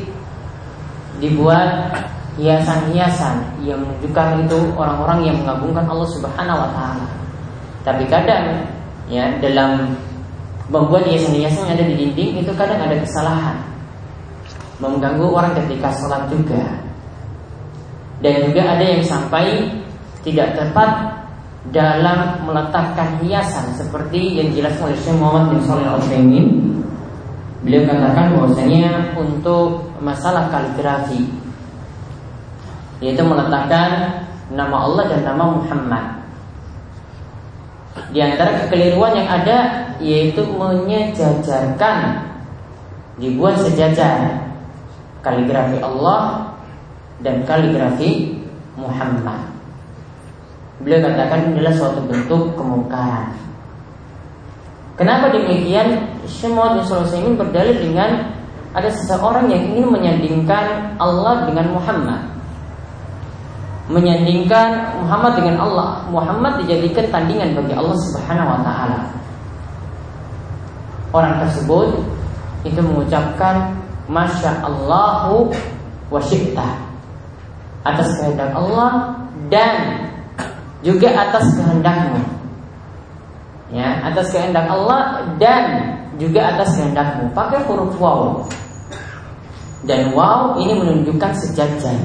dibuat 1.22 1.94
hiasan-hiasan 2.34 3.62
yang 3.62 3.78
menunjukkan 3.78 4.42
itu 4.42 4.58
orang-orang 4.74 5.30
yang 5.30 5.36
mengagungkan 5.46 5.86
Allah 5.86 6.08
Subhanahu 6.18 6.58
wa 6.66 6.70
taala. 6.74 7.06
Tapi 7.86 8.10
kadang 8.10 8.66
ya 9.06 9.38
dalam 9.38 9.94
membuat 10.66 11.06
hiasan-hiasan 11.06 11.70
yang 11.70 11.78
ada 11.78 11.86
di 11.86 11.94
dinding 11.94 12.42
itu 12.42 12.50
kadang 12.58 12.82
ada 12.82 12.98
kesalahan. 12.98 13.54
Mengganggu 14.82 15.30
orang 15.30 15.54
ketika 15.62 15.94
sholat 15.94 16.26
juga. 16.26 16.81
Dan 18.22 18.48
juga 18.48 18.78
ada 18.78 18.84
yang 18.86 19.02
sampai 19.02 19.66
tidak 20.22 20.54
tepat 20.54 21.20
dalam 21.74 22.42
meletakkan 22.46 23.18
hiasan 23.22 23.74
seperti 23.74 24.38
yang 24.38 24.54
jelas 24.54 24.78
oleh 24.82 24.94
Syekh 24.98 25.18
Muhammad 25.18 25.54
bin 25.54 25.60
Shalih 25.66 25.86
Al 25.90 25.98
Utsaimin. 25.98 26.46
Beliau 27.62 27.86
katakan 27.86 28.34
bahwasanya 28.34 29.14
untuk 29.14 29.94
masalah 30.02 30.50
kaligrafi 30.50 31.30
yaitu 33.02 33.22
meletakkan 33.26 34.22
nama 34.54 34.86
Allah 34.86 35.04
dan 35.10 35.26
nama 35.26 35.58
Muhammad. 35.58 36.22
Di 38.14 38.22
antara 38.22 38.62
kekeliruan 38.62 39.14
yang 39.18 39.28
ada 39.30 39.58
yaitu 39.98 40.42
menyejajarkan 40.46 41.98
dibuat 43.18 43.58
sejajar 43.58 44.46
kaligrafi 45.22 45.78
Allah 45.82 46.51
dan 47.22 47.46
kaligrafi 47.46 48.36
Muhammad. 48.74 49.52
Beliau 50.82 50.98
katakan 50.98 51.54
inilah 51.54 51.74
suatu 51.78 52.02
bentuk 52.10 52.58
kemungkaran. 52.58 53.38
Kenapa 54.98 55.30
demikian? 55.30 56.10
Semua 56.26 56.78
ini 56.78 57.34
berdalil 57.38 57.78
dengan 57.78 58.34
ada 58.72 58.90
seseorang 58.90 59.50
yang 59.50 59.62
ingin 59.72 59.86
menyandingkan 59.88 60.96
Allah 60.98 61.46
dengan 61.46 61.74
Muhammad. 61.74 62.20
Menyandingkan 63.90 64.98
Muhammad 65.02 65.32
dengan 65.38 65.56
Allah. 65.62 65.88
Muhammad 66.10 66.62
dijadikan 66.64 67.08
tandingan 67.10 67.54
bagi 67.54 67.74
Allah 67.74 67.96
Subhanahu 67.98 68.52
wa 68.52 68.60
taala. 68.64 69.00
Orang 71.12 71.34
tersebut 71.44 72.00
itu 72.64 72.80
mengucapkan 72.80 73.76
Masya 74.08 74.64
Allahu 74.64 75.52
wa 76.08 76.20
atas 77.82 78.08
kehendak 78.18 78.50
Allah 78.54 79.18
dan 79.50 80.06
juga 80.82 81.08
atas 81.14 81.44
kehendakmu. 81.58 82.20
Ya, 83.72 84.04
atas 84.04 84.30
kehendak 84.30 84.68
Allah 84.68 85.32
dan 85.40 85.64
juga 86.18 86.54
atas 86.54 86.76
kehendakmu. 86.78 87.32
Pakai 87.32 87.64
huruf 87.66 87.94
waw. 87.98 88.46
Dan 89.82 90.14
waw 90.14 90.58
ini 90.62 90.78
menunjukkan 90.78 91.32
sejajar. 91.34 91.96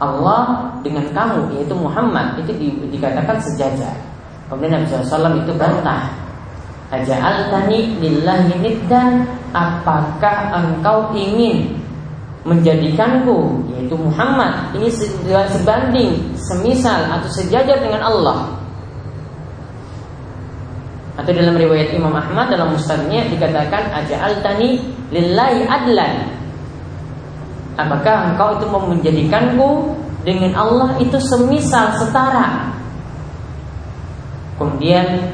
Allah 0.00 0.72
dengan 0.80 1.04
kamu 1.12 1.60
yaitu 1.60 1.76
Muhammad 1.76 2.40
itu 2.40 2.56
di, 2.56 2.68
dikatakan 2.88 3.36
sejajar. 3.36 3.92
Kemudian 4.48 4.80
Nabi 4.80 4.88
SAW 4.88 5.44
itu 5.44 5.52
bantah. 5.60 6.08
Aja'altani 6.90 8.02
lillahi 8.02 8.58
niddan 8.58 9.22
Apakah 9.50 10.54
engkau 10.54 11.10
ingin 11.10 11.79
menjadikanku 12.40 13.68
yaitu 13.76 13.92
Muhammad 14.00 14.72
ini 14.72 14.88
sebanding 15.28 16.32
semisal 16.40 17.04
atau 17.08 17.28
sejajar 17.28 17.84
dengan 17.84 18.00
Allah. 18.00 18.38
Atau 21.20 21.36
dalam 21.36 21.52
riwayat 21.52 21.92
Imam 21.92 22.16
Ahmad 22.16 22.48
dalam 22.48 22.72
mustadnya 22.72 23.28
dikatakan 23.28 23.92
aja'altani 23.92 24.80
lillahi 25.12 25.68
adlan. 25.68 26.32
Apakah 27.76 28.32
engkau 28.32 28.56
itu 28.56 28.66
menjadikanku 28.72 29.68
dengan 30.24 30.56
Allah 30.56 30.96
itu 30.96 31.20
semisal 31.20 31.92
setara? 32.00 32.72
Kemudian 34.56 35.28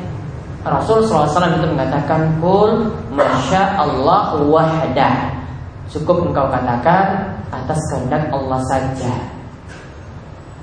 Rasul 0.67 1.07
SAW 1.07 1.31
itu 1.31 1.67
mengatakan 1.71 2.35
kul 2.43 2.91
masya 3.15 3.79
Allah 3.79 4.35
wahdah 4.43 5.46
Cukup 5.87 6.27
engkau 6.27 6.47
katakan 6.51 7.31
atas 7.55 7.79
kehendak 7.93 8.27
Allah 8.35 8.61
saja. 8.67 9.13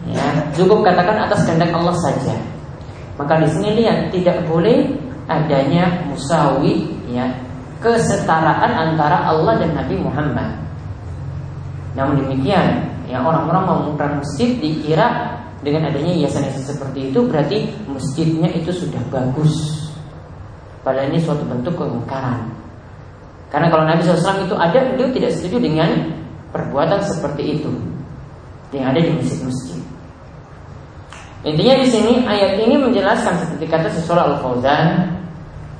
Ya, 0.03 0.25
cukup 0.51 0.83
katakan 0.83 1.27
atas 1.27 1.47
kehendak 1.47 1.71
Allah 1.71 1.95
saja. 2.03 2.35
Maka 3.15 3.39
di 3.39 3.47
sini 3.55 3.69
lihat 3.83 4.11
tidak 4.11 4.43
boleh 4.49 4.89
adanya 5.31 6.03
musawi 6.11 6.91
ya 7.07 7.23
kesetaraan 7.79 8.71
antara 8.71 9.27
Allah 9.27 9.59
dan 9.59 9.75
Nabi 9.75 9.95
Muhammad. 9.99 10.55
Namun 11.93 12.25
demikian, 12.25 12.89
ya 13.05 13.21
orang-orang 13.21 13.69
memungkar 13.69 14.09
masjid 14.17 14.55
dikira 14.57 15.39
dengan 15.63 15.91
adanya 15.91 16.15
hiasan-hiasan 16.15 16.75
seperti 16.75 17.11
itu 17.11 17.19
berarti 17.27 17.57
masjidnya 17.87 18.49
itu 18.55 18.71
sudah 18.71 18.99
bagus. 19.11 19.83
Padahal 20.83 21.11
ini 21.11 21.19
suatu 21.23 21.43
bentuk 21.47 21.75
kemungkaran. 21.79 22.51
Karena 23.53 23.69
kalau 23.69 23.85
Nabi 23.85 24.01
SAW 24.01 24.49
itu 24.49 24.57
ada, 24.57 24.81
beliau 24.81 25.13
tidak 25.13 25.29
setuju 25.37 25.61
dengan 25.61 25.89
perbuatan 26.49 27.05
seperti 27.05 27.61
itu 27.61 27.69
yang 28.73 28.89
ada 28.89 28.97
di 28.97 29.13
masjid-masjid. 29.13 29.77
Intinya 31.45 31.75
di 31.77 31.85
sini 31.85 32.13
ayat 32.25 32.57
ini 32.57 32.81
menjelaskan 32.81 33.45
seperti 33.45 33.69
kata 33.69 33.93
sesuatu 33.93 34.25
Al 34.25 34.35
Fauzan, 34.41 35.05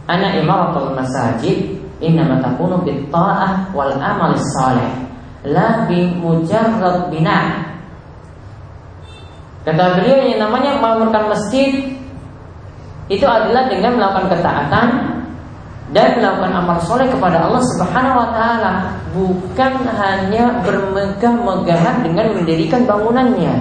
"Ana 0.05 0.37
imaratul 0.37 0.93
masajid 0.93 1.81
inna 1.97 2.37
takunu 2.45 2.85
bit 2.85 3.09
ta'ah 3.09 3.73
wal 3.73 3.97
amal 3.97 4.37
saleh, 4.53 4.93
la 5.49 5.89
bi 5.89 6.13
mujarrad 6.13 7.09
bina." 7.09 7.65
Kata 9.65 9.97
beliau 9.97 10.21
yang 10.29 10.45
namanya 10.45 10.77
memamurkan 10.77 11.31
masjid 11.31 11.95
itu 13.07 13.25
adalah 13.25 13.65
dengan 13.71 13.95
melakukan 13.95 14.29
ketaatan 14.29 14.87
dan 15.93 16.17
melakukan 16.17 16.53
amal 16.57 16.77
soleh 16.81 17.05
kepada 17.05 17.45
Allah 17.45 17.61
Subhanahu 17.61 18.17
wa 18.17 18.29
taala 18.33 18.73
bukan 19.13 19.73
hanya 19.93 20.57
bermegah-megahan 20.65 22.01
dengan 22.01 22.33
mendirikan 22.33 22.81
bangunannya. 22.89 23.53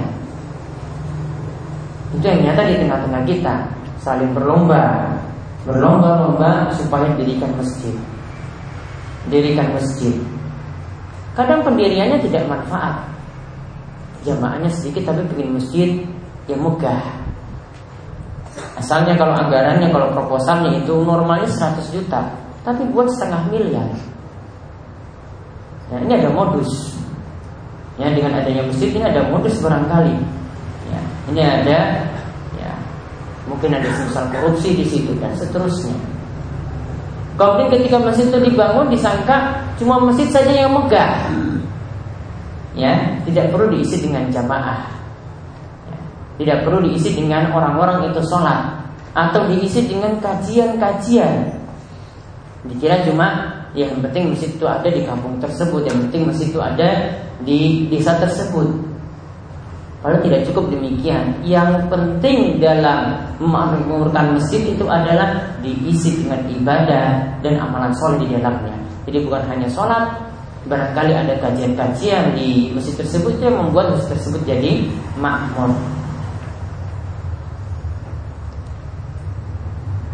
Itu 2.16 2.24
yang 2.24 2.40
nyata 2.48 2.62
di 2.68 2.76
tengah-tengah 2.80 3.22
kita, 3.28 3.54
saling 4.00 4.32
berlomba, 4.32 5.12
berlomba-lomba 5.68 6.72
supaya 6.72 7.12
dirikan 7.20 7.52
masjid. 7.56 7.92
Dirikan 9.28 9.76
masjid. 9.76 10.16
Kadang 11.36 11.64
pendiriannya 11.64 12.20
tidak 12.24 12.48
manfaat. 12.48 13.08
Jamaahnya 14.24 14.72
sedikit 14.72 15.12
tapi 15.12 15.24
bikin 15.32 15.56
masjid 15.56 15.90
yang 16.48 16.60
megah. 16.64 17.21
Asalnya 18.76 19.16
kalau 19.16 19.32
anggarannya, 19.32 19.88
kalau 19.88 20.12
proposalnya 20.12 20.76
itu 20.76 20.92
normalnya 21.04 21.48
100 21.48 21.88
juta, 21.88 22.20
tapi 22.64 22.84
buat 22.92 23.08
setengah 23.08 23.48
miliar. 23.48 23.88
Nah, 25.92 25.98
ini 26.00 26.12
ada 26.16 26.28
modus. 26.32 26.96
Ya, 28.00 28.08
dengan 28.12 28.40
adanya 28.40 28.64
masjid 28.64 28.88
ini 28.92 29.04
ada 29.04 29.28
modus 29.28 29.60
barangkali. 29.60 30.16
Ya, 30.88 31.00
ini 31.28 31.40
ada 31.44 31.78
ya, 32.56 32.72
mungkin 33.44 33.76
ada 33.76 33.88
semisal 33.92 34.24
korupsi 34.32 34.72
di 34.72 34.84
situ 34.88 35.12
dan 35.20 35.32
seterusnya. 35.36 35.92
Kemudian 37.36 37.68
ketika 37.72 37.96
masjid 38.00 38.28
itu 38.28 38.40
dibangun 38.52 38.92
disangka 38.92 39.56
cuma 39.80 39.96
masjid 40.00 40.28
saja 40.28 40.52
yang 40.52 40.72
megah. 40.72 41.28
Ya, 42.72 42.96
tidak 43.28 43.52
perlu 43.52 43.72
diisi 43.72 44.00
dengan 44.00 44.28
jamaah. 44.32 45.01
Tidak 46.42 46.66
perlu 46.66 46.82
diisi 46.82 47.14
dengan 47.14 47.54
orang-orang 47.54 48.10
itu 48.10 48.18
sholat. 48.26 48.82
Atau 49.14 49.46
diisi 49.46 49.86
dengan 49.86 50.18
kajian-kajian. 50.18 51.62
Dikira 52.66 53.06
cuma 53.06 53.54
yang 53.78 54.02
penting 54.02 54.34
masjid 54.34 54.50
itu 54.50 54.66
ada 54.66 54.88
di 54.90 55.06
kampung 55.06 55.38
tersebut. 55.38 55.86
Yang 55.86 55.98
penting 56.08 56.22
masjid 56.26 56.46
itu 56.50 56.60
ada 56.60 56.88
di 57.46 57.86
desa 57.86 58.18
tersebut. 58.18 58.66
Padahal 60.02 60.18
tidak 60.26 60.50
cukup 60.50 60.66
demikian. 60.74 61.38
Yang 61.46 61.86
penting 61.86 62.58
dalam 62.58 63.22
menguruskan 63.38 64.34
masjid 64.34 64.66
itu 64.66 64.82
adalah 64.90 65.54
Diisi 65.62 66.26
dengan 66.26 66.42
ibadah 66.50 67.38
dan 67.38 67.54
amalan 67.62 67.94
sholat 67.94 68.18
di 68.18 68.34
dalamnya. 68.34 68.74
Jadi 69.06 69.18
bukan 69.22 69.42
hanya 69.46 69.68
sholat 69.70 70.10
Barangkali 70.62 71.10
ada 71.10 71.34
kajian-kajian 71.42 72.38
di 72.38 72.70
masjid 72.70 72.94
tersebut 72.94 73.34
Yang 73.42 73.58
membuat 73.58 73.98
masjid 73.98 74.14
tersebut 74.14 74.42
jadi 74.46 74.86
makmur 75.18 75.74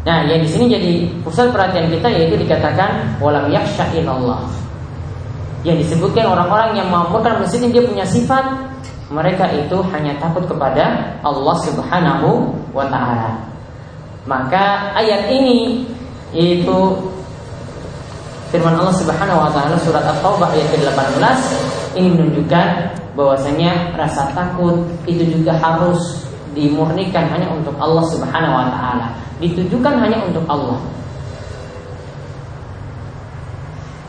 Nah, 0.09 0.25
yang 0.25 0.41
di 0.41 0.49
sini 0.49 0.73
jadi 0.73 0.93
pusat 1.21 1.53
perhatian 1.53 1.93
kita 1.93 2.09
yaitu 2.09 2.41
dikatakan 2.41 3.21
walam 3.21 3.53
Allah. 3.53 4.41
Yang 5.69 5.85
disebutkan 5.85 6.33
orang-orang 6.33 6.81
yang 6.81 6.89
memamurkan 6.89 7.45
masjid 7.45 7.61
dia 7.69 7.85
punya 7.85 8.09
sifat 8.09 8.41
mereka 9.13 9.53
itu 9.53 9.77
hanya 9.93 10.17
takut 10.17 10.49
kepada 10.49 11.13
Allah 11.21 11.57
Subhanahu 11.61 12.57
wa 12.73 12.89
taala. 12.89 13.37
Maka 14.25 14.97
ayat 14.97 15.29
ini 15.29 15.85
itu 16.33 16.79
firman 18.49 18.81
Allah 18.81 18.97
Subhanahu 18.97 19.45
wa 19.45 19.53
taala 19.53 19.77
surat 19.77 20.09
At-Taubah 20.09 20.57
ayat 20.57 20.73
ke-18 20.73 21.37
ini 22.01 22.09
menunjukkan 22.17 22.67
bahwasanya 23.13 23.93
rasa 23.93 24.33
takut 24.33 24.89
itu 25.05 25.37
juga 25.37 25.53
harus 25.53 26.28
dimurnikan 26.59 27.31
hanya 27.31 27.55
untuk 27.55 27.79
Allah 27.79 28.03
Subhanahu 28.11 28.55
wa 28.59 28.67
taala 28.75 29.15
ditujukan 29.39 29.95
hanya 30.03 30.19
untuk 30.27 30.43
Allah. 30.51 30.83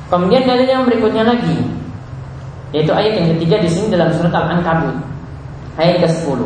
Kemudian 0.10 0.50
dalil 0.50 0.66
yang 0.66 0.84
berikutnya 0.90 1.22
lagi 1.22 1.62
yaitu 2.74 2.94
ayat 2.94 3.14
yang 3.22 3.28
ketiga 3.38 3.62
di 3.62 3.70
sini 3.70 3.94
dalam 3.94 4.10
surat 4.14 4.34
Al-Ankabut 4.34 4.98
ayat 5.78 6.06
ke-10. 6.06 6.40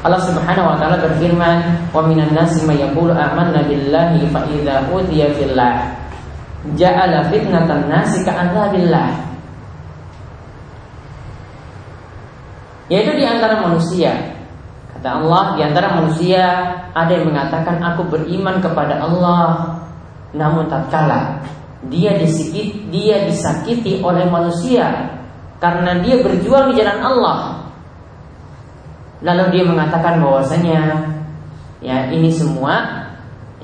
Allah 0.00 0.20
Subhanahu 0.24 0.64
wa 0.64 0.76
taala 0.80 0.96
berfirman, 0.96 1.56
"Wa 1.92 2.00
minan 2.04 2.32
nasi 2.32 2.64
may 2.64 2.80
yaqulu 2.80 3.12
amanna 3.12 3.60
billahi 3.68 4.24
fa 4.32 4.48
idza 4.48 4.88
udhiya 4.88 5.28
fillah 5.36 5.92
ja'ala 6.72 7.28
fitnatan 7.28 7.88
nasi 7.88 8.24
ka'adzabillah." 8.24 9.28
Yaitu 12.88 13.12
di 13.14 13.24
antara 13.28 13.60
manusia. 13.60 14.29
Kata 15.00 15.16
Allah, 15.16 15.56
di 15.56 15.64
antara 15.64 15.96
manusia 15.96 16.44
ada 16.92 17.08
yang 17.08 17.32
mengatakan 17.32 17.80
aku 17.80 18.04
beriman 18.12 18.60
kepada 18.60 19.00
Allah, 19.00 19.80
namun 20.36 20.68
tatkala 20.68 21.40
dia 21.88 22.20
disikit, 22.20 22.92
dia 22.92 23.24
disakiti 23.24 24.04
oleh 24.04 24.28
manusia 24.28 25.16
karena 25.56 26.04
dia 26.04 26.20
berjuang 26.20 26.72
di 26.72 26.84
jalan 26.84 27.00
Allah. 27.00 27.38
Lalu 29.24 29.44
dia 29.56 29.64
mengatakan 29.64 30.20
bahwasanya 30.20 31.08
ya 31.80 32.12
ini 32.12 32.28
semua 32.28 33.08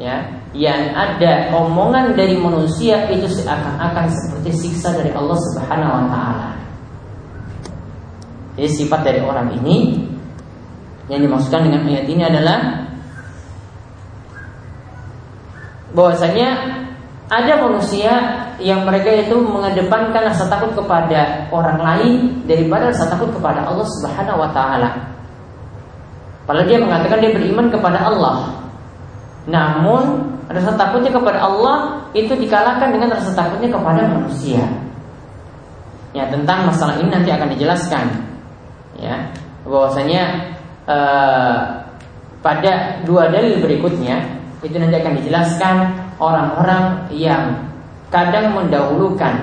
ya 0.00 0.24
yang 0.56 0.96
ada 0.96 1.52
omongan 1.52 2.16
dari 2.16 2.40
manusia 2.40 3.04
itu 3.12 3.28
seakan-akan 3.28 4.08
seperti 4.08 4.50
siksa 4.56 4.96
dari 4.96 5.12
Allah 5.12 5.36
Subhanahu 5.36 5.92
wa 5.92 6.04
taala. 6.08 6.48
Jadi 8.56 8.68
sifat 8.72 9.00
dari 9.04 9.20
orang 9.20 9.52
ini 9.60 10.05
yang 11.06 11.20
dimaksudkan 11.22 11.70
dengan 11.70 11.86
ayat 11.86 12.06
ini 12.10 12.22
adalah 12.26 12.58
bahwasanya 15.94 16.48
ada 17.26 17.52
manusia 17.58 18.12
yang 18.62 18.86
mereka 18.86 19.10
itu 19.12 19.36
mengedepankan 19.36 20.30
rasa 20.30 20.46
takut 20.46 20.72
kepada 20.74 21.50
orang 21.50 21.78
lain 21.78 22.12
daripada 22.46 22.90
rasa 22.90 23.10
takut 23.10 23.30
kepada 23.34 23.66
Allah 23.66 23.86
Subhanahu 23.86 24.38
wa 24.40 24.50
taala. 24.54 24.90
Padahal 26.46 26.66
dia 26.70 26.78
mengatakan 26.78 27.18
dia 27.18 27.34
beriman 27.34 27.66
kepada 27.68 28.06
Allah. 28.06 28.54
Namun 29.50 30.02
rasa 30.46 30.78
takutnya 30.78 31.10
kepada 31.10 31.42
Allah 31.42 32.06
itu 32.14 32.32
dikalahkan 32.34 32.94
dengan 32.94 33.18
rasa 33.18 33.34
takutnya 33.34 33.70
kepada 33.74 34.06
manusia. 34.06 34.62
Ya, 36.14 36.30
tentang 36.30 36.70
masalah 36.70 36.96
ini 37.02 37.12
nanti 37.12 37.28
akan 37.28 37.52
dijelaskan 37.52 38.08
ya 38.96 39.28
bahwasanya 39.68 40.56
uh, 40.86 41.82
pada 42.40 43.02
dua 43.02 43.28
dalil 43.30 43.58
berikutnya 43.58 44.22
itu 44.62 44.76
nanti 44.78 44.96
akan 44.98 45.14
dijelaskan 45.22 45.76
orang-orang 46.18 47.06
yang 47.12 47.54
kadang 48.10 48.54
mendahulukan 48.54 49.34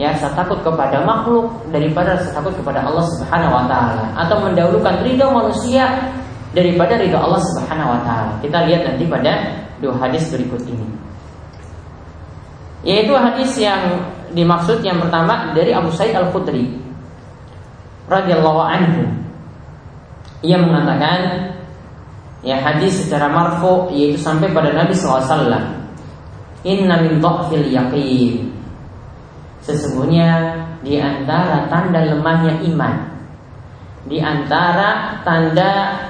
ya 0.00 0.14
rasa 0.14 0.32
takut 0.32 0.62
kepada 0.62 1.02
makhluk 1.02 1.50
daripada 1.74 2.14
rasa 2.16 2.30
takut 2.32 2.54
kepada 2.56 2.86
Allah 2.86 3.04
Subhanahu 3.18 3.52
wa 3.52 3.64
taala 3.66 4.04
atau 4.16 4.36
mendahulukan 4.42 4.94
ridho 5.04 5.26
manusia 5.28 5.84
daripada 6.54 6.96
ridho 6.96 7.18
Allah 7.18 7.42
Subhanahu 7.52 7.92
wa 7.92 8.00
taala. 8.06 8.32
Kita 8.40 8.64
lihat 8.64 8.82
nanti 8.86 9.04
pada 9.04 9.32
dua 9.82 9.94
hadis 10.00 10.30
berikut 10.32 10.62
ini. 10.64 10.88
Yaitu 12.86 13.12
hadis 13.12 13.50
yang 13.58 14.00
dimaksud 14.32 14.80
yang 14.86 15.02
pertama 15.02 15.50
dari 15.52 15.74
Abu 15.74 15.90
Sa'id 15.90 16.14
Al-Khudri 16.14 16.78
radhiyallahu 18.06 18.60
anhu 18.62 19.02
ia 20.42 20.56
mengatakan 20.58 21.50
ya 22.46 22.62
hadis 22.62 23.02
secara 23.02 23.26
marfu 23.26 23.90
yaitu 23.90 24.18
sampai 24.22 24.54
pada 24.54 24.70
Nabi 24.70 24.94
SAW 24.94 25.78
Inna 26.66 26.98
min 27.06 27.22
dhafil 27.22 27.70
yaqin. 27.70 28.50
Sesungguhnya 29.62 30.58
di 30.82 30.98
antara 30.98 31.70
tanda 31.70 32.02
lemahnya 32.02 32.62
iman 32.66 32.94
Di 34.08 34.18
antara 34.18 35.22
tanda 35.22 36.02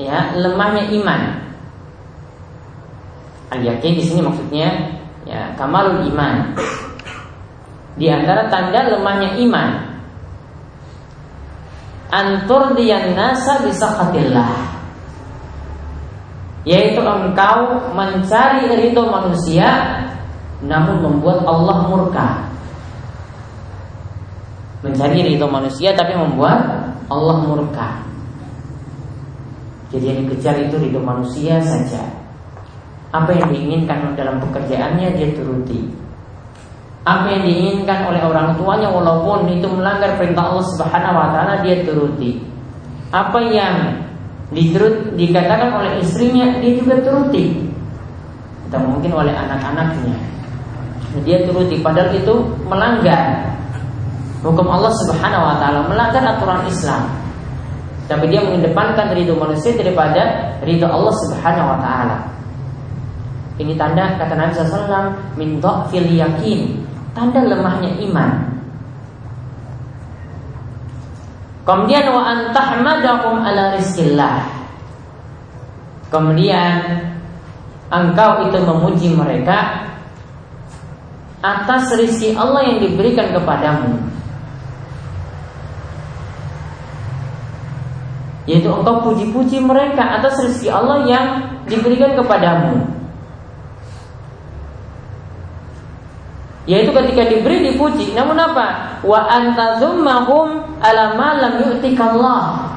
ya 0.00 0.32
lemahnya 0.38 0.88
iman. 1.00 1.20
Al 3.50 3.60
yakin 3.66 3.98
di 3.98 4.02
sini 4.06 4.22
maksudnya 4.22 4.94
ya 5.26 5.52
kamalul 5.58 6.06
iman. 6.06 6.54
Di 7.98 8.06
antara 8.08 8.46
tanda 8.48 8.88
lemahnya 8.88 9.36
iman 9.36 9.89
antur 12.10 12.74
dian 12.74 13.14
nasa 13.14 13.62
bisa 13.62 13.94
katillah 13.94 14.70
yaitu 16.68 17.00
engkau 17.00 17.88
mencari 17.96 18.68
ridho 18.68 19.08
manusia 19.08 19.96
namun 20.60 21.00
membuat 21.00 21.40
Allah 21.48 21.88
murka. 21.88 22.28
Mencari 24.84 25.24
ridho 25.24 25.48
manusia 25.48 25.96
tapi 25.96 26.12
membuat 26.12 26.92
Allah 27.08 27.36
murka. 27.48 28.04
Jadi 29.88 30.04
yang 30.04 30.18
dikejar 30.28 30.56
itu 30.68 30.76
ridho 30.76 31.00
manusia 31.00 31.56
saja. 31.64 32.04
Apa 33.10 33.32
yang 33.34 33.48
diinginkan 33.50 34.14
dalam 34.14 34.38
pekerjaannya 34.38 35.16
dia 35.16 35.32
turuti 35.34 35.99
apa 37.00 37.32
yang 37.32 37.42
diinginkan 37.48 38.12
oleh 38.12 38.20
orang 38.20 38.60
tuanya 38.60 38.92
walaupun 38.92 39.48
itu 39.48 39.64
melanggar 39.72 40.20
perintah 40.20 40.52
Allah 40.52 40.66
Subhanahu 40.76 41.16
wa 41.16 41.28
taala 41.32 41.64
dia 41.64 41.80
turuti. 41.80 42.36
Apa 43.08 43.40
yang 43.48 44.04
diturut 44.52 45.16
dikatakan 45.16 45.80
oleh 45.80 46.04
istrinya 46.04 46.60
dia 46.60 46.76
juga 46.76 47.00
turuti. 47.00 47.56
Atau 48.68 48.84
mungkin 48.84 49.16
oleh 49.16 49.32
anak-anaknya. 49.32 50.16
Dia 51.24 51.42
turuti 51.48 51.80
padahal 51.80 52.12
itu 52.12 52.34
melanggar 52.68 53.48
hukum 54.44 54.68
Allah 54.68 54.92
Subhanahu 55.08 55.42
wa 55.42 55.56
taala, 55.56 55.88
melanggar 55.88 56.20
aturan 56.36 56.68
Islam. 56.68 57.08
Tapi 58.12 58.28
dia 58.28 58.44
mengedepankan 58.44 59.16
ridho 59.16 59.40
manusia 59.40 59.72
daripada 59.72 60.52
ridho 60.60 60.84
Allah 60.84 61.14
Subhanahu 61.24 61.64
wa 61.64 61.78
taala. 61.80 62.16
Ini 63.56 63.72
tanda 63.76 64.16
kata 64.20 64.34
Nabi 64.36 64.52
SAW 64.56 65.12
min 65.36 65.60
fil 65.92 66.08
yakin 66.16 66.89
tanda 67.14 67.42
lemahnya 67.44 67.90
iman. 68.10 68.50
Kemudian 71.62 72.10
wa 72.10 72.22
antahmadakum 72.26 73.46
ala 73.46 73.78
rizkillah. 73.78 74.42
Kemudian 76.10 77.06
engkau 77.94 78.50
itu 78.50 78.58
memuji 78.58 79.08
mereka 79.14 79.86
atas 81.38 81.94
rizki 81.94 82.34
Allah 82.34 82.66
yang 82.66 82.82
diberikan 82.82 83.30
kepadamu. 83.30 84.02
Yaitu 88.50 88.66
engkau 88.66 89.06
puji-puji 89.06 89.62
mereka 89.62 90.18
atas 90.18 90.42
rizki 90.42 90.66
Allah 90.66 91.06
yang 91.06 91.26
diberikan 91.70 92.18
kepadamu. 92.18 92.89
Yaitu 96.70 96.94
ketika 96.94 97.26
diberi 97.26 97.66
dipuji. 97.66 98.14
Namun 98.14 98.38
apa? 98.38 99.02
Wa 99.02 99.26
antazummahum 99.26 100.78
ala 100.78 101.18
ma 101.18 101.34
lam 101.34 101.66
yu'tikallah. 101.66 102.70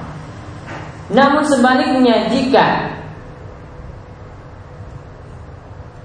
Namun 1.14 1.46
sebaliknya 1.46 2.26
jika 2.34 2.90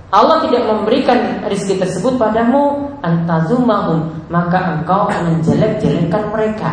Allah 0.08 0.40
tidak 0.44 0.68
memberikan 0.68 1.44
rezeki 1.48 1.84
tersebut 1.84 2.16
padamu 2.16 2.92
antazumahum 3.04 4.08
maka 4.32 4.76
engkau 4.76 5.08
menjelek-jelekkan 5.08 6.32
mereka. 6.32 6.72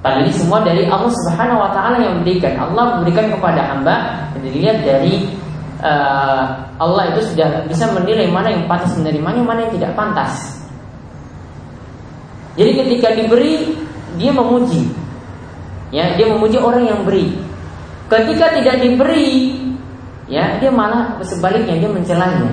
Padahal 0.00 0.24
ini 0.26 0.32
semua 0.32 0.64
dari 0.64 0.88
Allah 0.88 1.12
Subhanahu 1.12 1.60
wa 1.60 1.70
taala 1.76 2.00
yang 2.02 2.22
memberikan. 2.22 2.56
Allah 2.56 2.98
memberikan 2.98 3.30
kepada 3.30 3.62
hamba 3.68 3.96
dilihat 4.40 4.82
dari 4.82 5.28
uh, 5.80 6.44
Allah 6.78 7.12
itu 7.12 7.32
sudah 7.34 7.64
bisa 7.66 7.88
menilai 7.92 8.28
mana 8.28 8.52
yang 8.52 8.64
pantas 8.70 8.92
menerimanya, 8.96 9.42
mana 9.42 9.68
yang 9.68 9.72
tidak 9.76 9.92
pantas. 9.96 10.60
Jadi 12.54 12.72
ketika 12.76 13.08
diberi, 13.16 13.72
dia 14.20 14.32
memuji. 14.34 14.90
Ya, 15.90 16.14
dia 16.14 16.30
memuji 16.30 16.60
orang 16.60 16.86
yang 16.86 17.02
beri. 17.02 17.34
Ketika 18.06 18.54
tidak 18.54 18.78
diberi, 18.82 19.58
ya 20.30 20.58
dia 20.58 20.70
malah 20.70 21.18
sebaliknya 21.22 21.78
dia 21.78 21.90
mencelanya. 21.90 22.52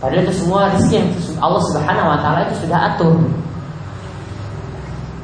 Padahal 0.00 0.24
itu 0.24 0.34
semua 0.36 0.68
rezeki 0.72 0.94
yang 1.00 1.08
Allah 1.40 1.62
Subhanahu 1.72 2.12
wa 2.12 2.18
taala 2.20 2.40
itu 2.48 2.68
sudah 2.68 2.92
atur. 2.92 3.16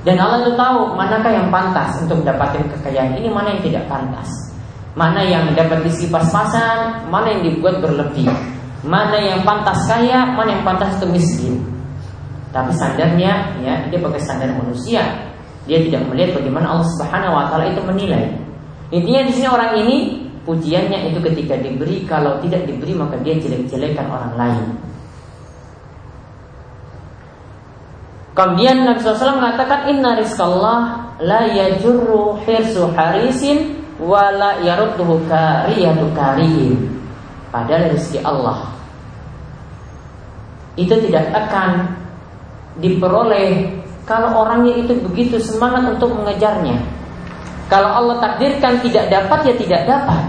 Dan 0.00 0.16
Allah 0.16 0.40
itu 0.48 0.57
tahu 0.57 0.96
manakah 0.96 1.29
yang 1.29 1.53
pantas 1.53 2.00
untuk 2.00 2.24
mendapatkan 2.24 2.64
kekayaan 2.64 3.20
ini, 3.20 3.29
mana 3.29 3.53
yang 3.53 3.61
tidak 3.61 3.85
pantas. 3.92 4.49
Mana 4.98 5.22
yang 5.22 5.55
dapat 5.55 5.87
diisi 5.87 6.11
pas-pasan, 6.11 7.07
mana 7.07 7.31
yang 7.31 7.42
dibuat 7.46 7.79
berlebih. 7.79 8.26
Mana 8.83 9.20
yang 9.20 9.46
pantas 9.46 9.87
kaya, 9.87 10.26
mana 10.35 10.59
yang 10.59 10.64
pantas 10.66 10.98
itu. 10.98 11.55
Tapi 12.50 12.70
standarnya 12.74 13.62
ya 13.62 13.74
dia 13.87 13.98
pakai 14.03 14.18
standar 14.18 14.50
manusia. 14.50 15.31
Dia 15.70 15.79
tidak 15.87 16.11
melihat 16.11 16.42
bagaimana 16.42 16.66
Allah 16.74 16.88
Subhanahu 16.98 17.37
wa 17.38 17.44
taala 17.46 17.70
itu 17.70 17.83
menilai. 17.87 18.35
Intinya 18.90 19.22
di 19.22 19.33
sini 19.38 19.46
orang 19.46 19.72
ini 19.79 19.96
pujiannya 20.42 21.14
itu 21.14 21.18
ketika 21.22 21.55
diberi 21.62 22.03
kalau 22.11 22.42
tidak 22.42 22.66
diberi 22.66 22.90
maka 22.98 23.14
dia 23.22 23.38
jelek-jelekan 23.38 24.07
orang 24.11 24.35
lain. 24.35 24.66
Kemudian 28.35 28.88
Nabi 28.88 28.98
SAW 29.05 29.38
mengatakan 29.38 29.90
Inna 29.90 30.16
rizqallah 30.18 30.79
la 31.22 31.42
yajurru 31.50 32.40
hirsu 32.42 32.88
harisin 32.96 33.79
wa 34.00 34.32
la 34.32 34.58
yarudduhu 34.64 35.28
kariyatu 35.28 36.08
karim. 36.16 36.88
Padahal 37.50 37.92
rezeki 37.92 38.20
Allah 38.24 38.70
itu 40.78 40.94
tidak 41.10 41.34
akan 41.34 41.98
diperoleh 42.78 43.68
kalau 44.06 44.46
orangnya 44.46 44.80
itu 44.80 44.96
begitu 45.04 45.36
semangat 45.36 45.98
untuk 45.98 46.14
mengejarnya. 46.14 46.78
Kalau 47.68 47.90
Allah 47.90 48.16
takdirkan 48.18 48.82
tidak 48.82 49.12
dapat 49.12 49.38
ya 49.50 49.54
tidak 49.54 49.82
dapat. 49.86 50.22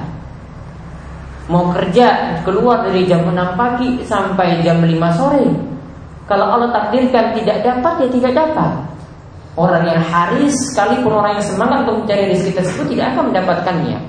Mau 1.49 1.73
kerja 1.73 2.37
keluar 2.45 2.85
dari 2.85 3.09
jam 3.09 3.25
6 3.25 3.57
pagi 3.57 4.01
sampai 4.05 4.61
jam 4.61 4.77
5 4.81 5.17
sore 5.17 5.71
kalau 6.31 6.47
Allah 6.47 6.71
takdirkan 6.71 7.35
tidak 7.35 7.59
dapat 7.59 7.93
ya 8.05 8.07
tidak 8.07 8.33
dapat. 8.39 8.71
Orang 9.59 9.83
yang 9.83 9.99
haris 9.99 10.55
sekalipun 10.71 11.11
orang 11.11 11.35
yang 11.35 11.43
semangat 11.43 11.83
untuk 11.83 12.07
mencari 12.07 12.31
rezeki 12.31 12.55
tersebut 12.55 12.85
tidak 12.95 13.05
akan 13.11 13.23
mendapatkannya. 13.31 13.99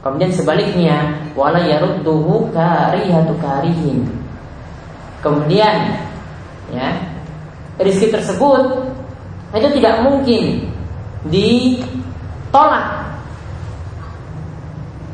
Kemudian 0.00 0.32
sebaliknya, 0.32 0.96
wala 1.34 1.60
yarudduhu 1.60 2.54
karihatu 2.54 3.34
karihin. 3.42 4.06
Kemudian 5.20 6.00
ya, 6.70 6.88
rezeki 7.82 8.14
tersebut 8.14 8.62
itu 9.58 9.68
tidak 9.82 9.94
mungkin 10.06 10.70
ditolak. 11.26 13.00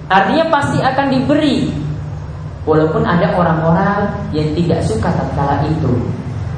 Artinya 0.06 0.46
pasti 0.54 0.78
akan 0.78 1.06
diberi 1.10 1.66
Walaupun 2.66 3.06
ada 3.06 3.30
orang-orang 3.38 4.10
yang 4.34 4.50
tidak 4.58 4.82
suka 4.82 5.10
tatkala 5.10 5.66
itu 5.66 5.90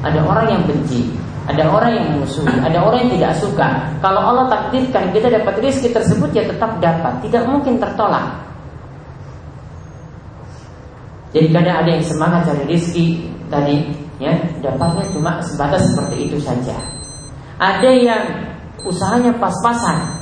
Ada 0.01 0.21
orang 0.25 0.45
yang 0.49 0.61
benci 0.65 1.18
Ada 1.49 1.65
orang 1.65 1.91
yang 1.97 2.05
memusuhi 2.13 2.55
Ada 2.61 2.77
orang 2.77 2.99
yang 3.05 3.11
tidak 3.17 3.33
suka. 3.41 3.67
Kalau 4.05 4.21
Allah 4.21 4.45
takdirkan 4.53 5.09
kita 5.09 5.33
dapat 5.33 5.53
rezeki 5.57 5.89
tersebut 5.97 6.29
Ya 6.33 6.45
tetap 6.45 6.77
dapat. 6.77 7.13
Tidak 7.25 7.43
mungkin 7.49 7.81
tertolak. 7.81 8.45
Jadi 11.29 11.47
kadang 11.53 11.85
ada 11.85 11.89
yang 11.93 12.05
semangat 12.05 12.41
cari 12.49 12.63
rezeki 12.69 13.05
Tadi 13.49 13.75
ya 14.21 14.33
dapatnya 14.61 15.09
cuma 15.09 15.41
sebatas 15.41 15.81
seperti 15.89 16.29
itu 16.29 16.37
saja. 16.37 16.77
Ada 17.57 17.89
yang 17.97 18.23
usahanya 18.85 19.33
pas-pasan. 19.41 20.21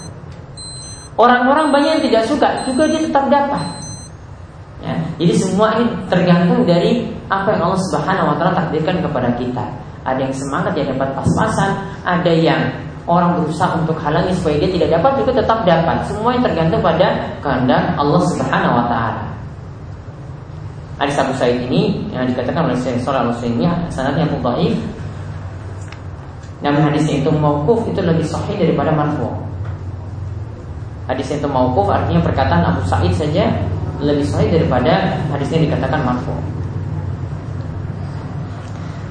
Orang-orang 1.17 1.73
banyak 1.73 1.91
yang 1.97 2.03
tidak 2.07 2.23
suka 2.29 2.47
Juga 2.63 2.87
dia 2.87 3.03
tetap 3.03 3.27
dapat. 3.27 3.63
Ya, 4.77 4.93
jadi 5.17 5.33
semua 5.33 5.73
ini 5.81 5.89
tergantung 6.05 6.61
dari 6.63 7.09
apa 7.27 7.49
yang 7.51 7.67
Allah 7.67 7.81
Subhanahu 7.89 8.29
wa 8.31 8.35
taala 8.39 8.53
takdirkan 8.63 9.01
kepada 9.03 9.33
kita. 9.35 9.65
Ada 10.07 10.19
yang 10.23 10.35
semangat 10.35 10.71
dia 10.71 10.87
dapat 10.87 11.11
pas-pasan, 11.19 11.83
ada 12.07 12.31
yang 12.31 12.61
orang 13.07 13.39
berusaha 13.39 13.75
untuk 13.75 13.99
halangi 13.99 14.31
supaya 14.35 14.55
dia 14.59 14.71
tidak 14.71 14.99
dapat 14.99 15.11
juga 15.19 15.31
tetap 15.43 15.59
dapat. 15.67 15.97
Semua 16.07 16.35
yang 16.35 16.43
tergantung 16.43 16.79
pada 16.83 17.07
kehendak 17.43 17.83
Allah 17.99 18.21
Subhanahu 18.31 18.73
wa 18.79 18.85
taala. 18.87 19.23
Hadis 20.97 21.15
Abu 21.21 21.33
Sa'id 21.37 21.61
ini 21.69 22.09
yang 22.09 22.25
dikatakan 22.25 22.67
oleh 22.67 22.77
Syekh 22.81 23.03
Shalal 23.05 23.29
Al-Utsaimin 23.29 23.69
sanadnya 23.93 24.25
dhaif. 24.27 24.75
Namun 26.65 26.81
hadisnya 26.89 27.21
itu 27.21 27.29
mauquf 27.29 27.85
itu 27.85 28.01
lebih 28.01 28.25
sahih 28.25 28.57
daripada 28.57 28.89
marfu. 28.89 29.29
Hadis 31.05 31.29
itu 31.31 31.47
mauquf 31.47 31.87
artinya 31.87 32.19
perkataan 32.25 32.63
Abu 32.75 32.81
Sa'id 32.89 33.13
saja 33.13 33.45
lebih 34.01 34.25
sahih 34.25 34.49
daripada 34.51 35.21
hadis 35.29 35.47
ini 35.53 35.69
dikatakan 35.69 36.01
marfu. 36.01 36.33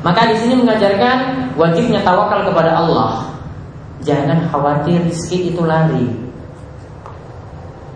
Maka 0.04 0.32
di 0.32 0.36
sini 0.40 0.54
mengajarkan 0.60 1.50
wajibnya 1.56 2.00
tawakal 2.04 2.44
kepada 2.48 2.76
Allah. 2.76 3.32
Jangan 4.04 4.48
khawatir 4.52 5.00
rizki 5.08 5.52
itu 5.52 5.62
lari. 5.64 6.08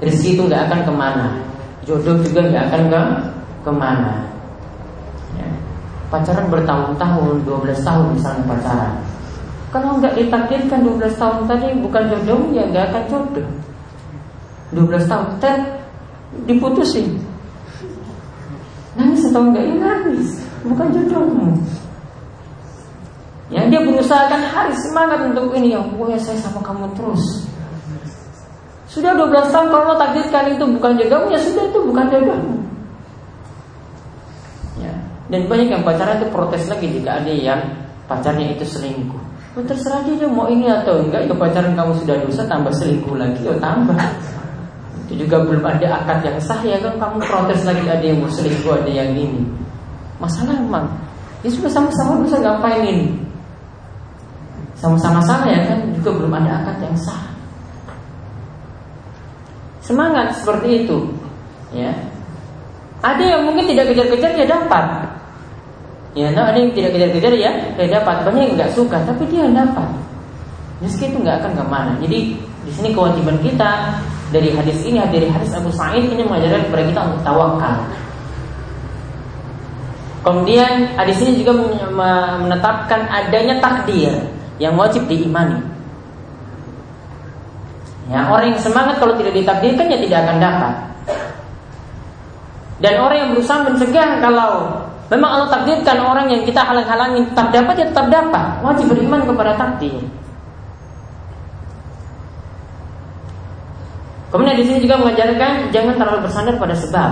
Rizki 0.01 0.37
itu 0.37 0.49
nggak 0.49 0.71
akan 0.71 0.81
ke 0.85 0.93
mana. 0.93 1.27
Jodoh 1.85 2.21
juga 2.25 2.41
nggak 2.49 2.65
akan 2.73 2.83
ke 2.89 3.01
ke 3.61 3.73
mana. 3.73 4.13
Ya. 5.37 5.49
Pacaran 6.09 6.49
bertahun-tahun, 6.49 7.45
12 7.45 7.85
tahun 7.85 8.07
misalnya 8.17 8.45
pacaran. 8.49 8.93
Kalau 9.71 10.01
nggak 10.03 10.17
ditakdirkan 10.19 10.81
12 10.83 11.15
tahun 11.21 11.39
tadi 11.47 11.69
bukan 11.79 12.03
jodoh 12.11 12.41
ya 12.51 12.65
nggak 12.67 12.85
akan 12.91 13.03
jodoh. 13.07 13.49
12 14.75 15.07
tahun, 15.07 15.27
diputusin 16.47 17.19
nangis 18.95 19.23
atau 19.31 19.43
enggak 19.51 19.65
ya 19.67 19.75
nangis 19.79 20.29
bukan 20.63 20.87
jodohmu 20.95 21.49
yang 23.51 23.67
dia 23.67 23.83
berusaha 23.83 24.31
kan 24.31 24.39
hari 24.47 24.71
semangat 24.79 25.27
untuk 25.27 25.51
ini 25.59 25.75
ya 25.75 25.83
pokoknya 25.83 26.23
saya 26.23 26.39
sama 26.39 26.63
kamu 26.63 26.87
terus. 26.95 27.51
Sudah 28.87 29.15
12 29.15 29.51
tahun 29.51 29.69
kalau 29.71 29.95
takdirkan 29.99 30.55
itu 30.55 30.65
bukan 30.79 30.93
jodohmu 30.99 31.35
ya 31.35 31.39
sudah 31.43 31.65
itu 31.67 31.79
bukan 31.83 32.07
jodohmu. 32.15 32.55
Ya 34.79 34.95
dan 35.35 35.51
banyak 35.51 35.67
yang 35.67 35.83
pacaran 35.83 36.23
itu 36.23 36.31
protes 36.31 36.71
lagi 36.71 36.87
jika 36.95 37.19
ada 37.19 37.33
yang 37.35 37.61
pacarnya 38.07 38.55
itu 38.55 38.63
selingkuh. 38.63 39.19
Oh, 39.59 39.67
terserah 39.67 40.07
dia 40.07 40.31
mau 40.31 40.47
ini 40.47 40.71
atau 40.71 41.03
enggak 41.03 41.27
ya 41.27 41.35
pacaran 41.35 41.75
kamu 41.75 41.91
sudah 42.07 42.23
dosa 42.23 42.47
tambah 42.47 42.71
selingkuh 42.71 43.19
lagi 43.19 43.43
ya 43.43 43.55
tambah. 43.59 43.99
Itu 45.11 45.27
juga 45.27 45.43
belum 45.43 45.67
ada 45.67 46.07
akad 46.07 46.23
yang 46.23 46.39
sah 46.39 46.63
ya 46.63 46.79
kan? 46.79 46.95
Kamu 47.03 47.19
protes 47.19 47.67
lagi 47.67 47.83
ada 47.83 48.05
yang 48.07 48.23
mau 48.23 48.31
selingkuh 48.31 48.79
ada 48.79 48.91
yang 48.95 49.11
ini. 49.11 49.43
Masalah 50.23 50.55
emang 50.55 50.87
ya 51.43 51.51
sudah 51.51 51.67
sama-sama 51.67 52.23
bisa 52.23 52.39
ngapain 52.39 52.87
ini 52.87 53.30
sama-sama 54.81 55.21
sama 55.21 55.45
ya 55.53 55.61
kan 55.69 55.93
juga 55.93 56.11
belum 56.17 56.33
ada 56.41 56.65
akad 56.65 56.81
yang 56.81 56.97
sah. 56.97 57.21
Semangat 59.85 60.33
seperti 60.41 60.89
itu 60.89 61.05
ya. 61.77 61.93
Ada 63.01 63.37
yang 63.37 63.43
mungkin 63.49 63.69
tidak 63.69 63.93
kejar-kejar 63.93 64.33
dia 64.41 64.49
dapat. 64.49 64.85
Ya 66.17 66.33
nah 66.33 66.49
ada 66.49 66.57
yang 66.57 66.73
tidak 66.73 66.97
kejar-kejar 66.97 67.33
ya 67.37 67.53
dia 67.77 67.89
dapat. 68.01 68.25
Banyak 68.25 68.41
yang 68.41 68.53
nggak 68.57 68.73
suka 68.73 68.97
tapi 69.05 69.29
dia 69.29 69.45
dapat. 69.53 69.89
Meski 70.81 71.13
itu 71.13 71.21
nggak 71.21 71.45
akan 71.45 71.53
ke 71.61 71.65
mana. 71.69 71.93
Jadi 72.01 72.19
di 72.41 72.73
sini 72.73 72.97
kewajiban 72.97 73.37
kita 73.45 74.01
dari 74.33 74.49
hadis 74.57 74.81
ini 74.89 74.97
dari 75.13 75.29
hadis 75.29 75.53
Abu 75.53 75.69
Sa'id 75.69 76.09
ini 76.09 76.25
mengajarkan 76.25 76.73
kepada 76.73 76.85
kita 76.89 77.01
untuk 77.13 77.21
tawakal. 77.21 77.77
Kemudian 80.21 80.97
hadis 80.97 81.21
ini 81.21 81.45
juga 81.45 81.53
menetapkan 82.41 83.09
adanya 83.09 83.61
takdir 83.61 84.40
yang 84.61 84.77
wajib 84.77 85.09
diimani. 85.09 85.59
Ya, 88.13 88.29
orang 88.29 88.53
yang 88.53 88.61
semangat 88.61 89.01
kalau 89.01 89.17
tidak 89.17 89.33
ditakdirkan 89.33 89.87
ya 89.89 89.99
tidak 89.99 90.19
akan 90.29 90.37
dapat. 90.37 90.75
Dan 92.81 92.95
orang 93.01 93.19
yang 93.25 93.31
berusaha 93.37 93.61
mencegah 93.65 94.09
kalau 94.21 94.53
memang 95.09 95.31
Allah 95.31 95.49
takdirkan 95.53 95.99
orang 96.01 96.27
yang 96.29 96.43
kita 96.45 96.61
halang-halangi 96.61 97.29
tetap 97.33 97.49
dapat 97.53 97.75
ya 97.81 97.87
tetap 97.89 98.07
dapat. 98.13 98.45
Wajib 98.61 98.87
beriman 98.93 99.21
kepada 99.25 99.53
takdir. 99.57 100.01
Kemudian 104.31 104.57
di 104.59 104.65
sini 104.65 104.79
juga 104.79 104.95
mengajarkan 105.01 105.75
jangan 105.75 105.95
terlalu 105.99 106.21
bersandar 106.29 106.55
pada 106.55 106.75
sebab. 106.79 107.11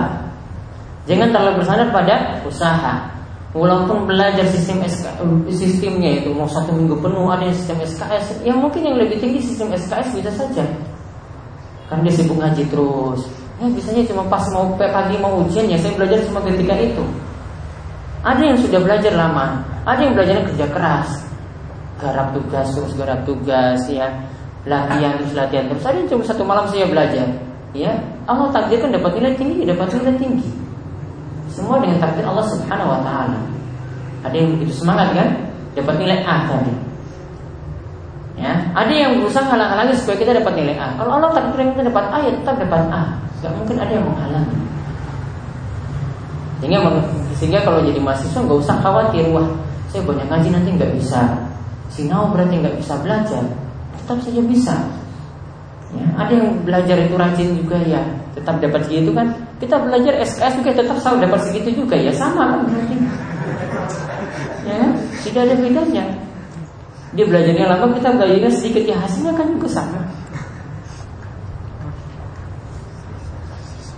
Jangan 1.07 1.27
terlalu 1.33 1.53
bersandar 1.63 1.87
pada 1.91 2.15
usaha. 2.47 3.18
Walaupun 3.49 4.05
belajar 4.05 4.45
sistem 4.45 4.85
SK, 4.85 5.09
sistemnya 5.49 6.21
itu 6.21 6.29
mau 6.29 6.45
satu 6.45 6.69
minggu 6.69 7.01
penuh 7.01 7.25
ada 7.33 7.49
sistem 7.49 7.81
SKS, 7.81 8.45
yang 8.45 8.61
mungkin 8.61 8.85
yang 8.85 9.01
lebih 9.01 9.17
tinggi 9.17 9.41
sistem 9.41 9.73
SKS 9.73 10.13
bisa 10.13 10.29
saja. 10.37 10.61
Kan 11.89 12.05
dia 12.05 12.13
sibuk 12.13 12.37
ngaji 12.37 12.61
terus. 12.69 13.25
Ya 13.57 13.65
biasanya 13.65 14.05
cuma 14.05 14.23
pas 14.29 14.45
mau 14.53 14.77
pagi 14.77 15.17
mau 15.17 15.41
ujian 15.41 15.65
ya 15.65 15.81
saya 15.81 15.97
belajar 15.97 16.21
cuma 16.29 16.45
ketika 16.45 16.77
itu. 16.77 17.01
Ada 18.21 18.53
yang 18.53 18.57
sudah 18.61 18.79
belajar 18.85 19.13
lama, 19.17 19.65
ada 19.81 19.97
yang 19.97 20.13
belajarnya 20.13 20.45
kerja 20.53 20.67
keras, 20.69 21.09
garap 21.99 22.31
tugas 22.31 22.67
terus 22.71 22.91
garap 22.95 23.19
tugas 23.27 23.79
ya 23.91 24.07
latihan 24.63 25.19
terus 25.19 25.33
latihan 25.35 25.65
terus 25.67 25.83
ada 25.83 25.99
cuma 26.07 26.23
satu 26.23 26.43
malam 26.47 26.65
saya 26.71 26.87
belajar 26.87 27.27
ya 27.75 27.91
Allah 28.25 28.49
takdirkan 28.55 28.95
dapat 28.95 29.19
nilai 29.19 29.33
tinggi 29.35 29.67
dapat 29.67 29.87
nilai 29.99 30.15
tinggi 30.17 30.49
semua 31.59 31.83
dengan 31.83 31.99
takdir 31.99 32.23
Allah 32.23 32.47
Subhanahu 32.47 32.87
Wa 32.87 32.99
Taala. 33.03 33.39
Ada 34.23 34.35
yang 34.39 34.55
begitu 34.55 34.73
semangat 34.79 35.11
kan? 35.11 35.27
Dapat 35.75 35.95
nilai 35.99 36.23
A 36.23 36.47
tadi. 36.47 36.73
Ya? 38.39 38.55
Ada 38.71 38.93
yang 38.95 39.11
berusaha 39.19 39.43
halang-halangi 39.43 39.99
supaya 39.99 40.15
kita 40.15 40.31
dapat 40.39 40.53
nilai 40.55 40.79
A. 40.79 40.95
Kalau 40.95 41.19
Allah 41.19 41.35
takdirkan 41.35 41.75
kita 41.75 41.83
dapat 41.91 42.05
A 42.07 42.17
ya 42.23 42.31
tetap 42.31 42.55
dapat 42.55 42.81
A. 42.87 43.03
Gak 43.43 43.51
mungkin 43.59 43.75
ada 43.75 43.91
yang 43.91 44.07
menghalangi. 44.07 44.57
Sehingga 46.59 46.79
sehingga 47.39 47.59
kalau 47.63 47.79
jadi 47.83 47.99
mahasiswa 48.03 48.39
nggak 48.43 48.59
usah 48.59 48.75
khawatir 48.83 49.31
wah 49.31 49.47
saya 49.87 50.03
banyak 50.03 50.27
ngaji 50.27 50.49
nanti 50.51 50.69
nggak 50.75 50.91
bisa 50.91 51.39
sinau 51.87 52.31
berarti 52.31 52.59
nggak 52.59 52.75
bisa 52.79 52.99
belajar. 52.99 53.43
Tetap 53.99 54.17
saja 54.23 54.41
bisa. 54.43 54.75
Ya, 55.89 56.05
ada 56.21 56.33
yang 56.37 56.61
belajar 56.61 56.97
itu 57.01 57.15
rajin 57.17 57.49
juga 57.57 57.81
ya, 57.81 58.01
tetap 58.37 58.61
dapat 58.61 58.85
segitu 58.85 59.09
kan. 59.09 59.33
Kita 59.57 59.81
belajar 59.81 60.21
SKS 60.21 60.61
juga 60.61 60.71
tetap 60.77 60.97
selalu 61.01 61.17
dapat 61.25 61.39
segitu 61.49 61.69
juga 61.81 61.97
ya, 61.97 62.13
sama 62.13 62.53
kan 62.53 62.59
berarti. 62.69 62.95
Ya, 64.69 64.81
tidak 65.25 65.41
ada 65.49 65.55
bedanya. 65.57 66.05
Dia 67.17 67.25
belajarnya 67.25 67.65
lama, 67.65 67.85
kita 67.97 68.09
belajarnya 68.13 68.51
sedikit 68.53 68.83
ya 68.85 69.01
hasilnya 69.01 69.33
kan 69.33 69.49
juga 69.57 69.67
sama. 69.81 69.99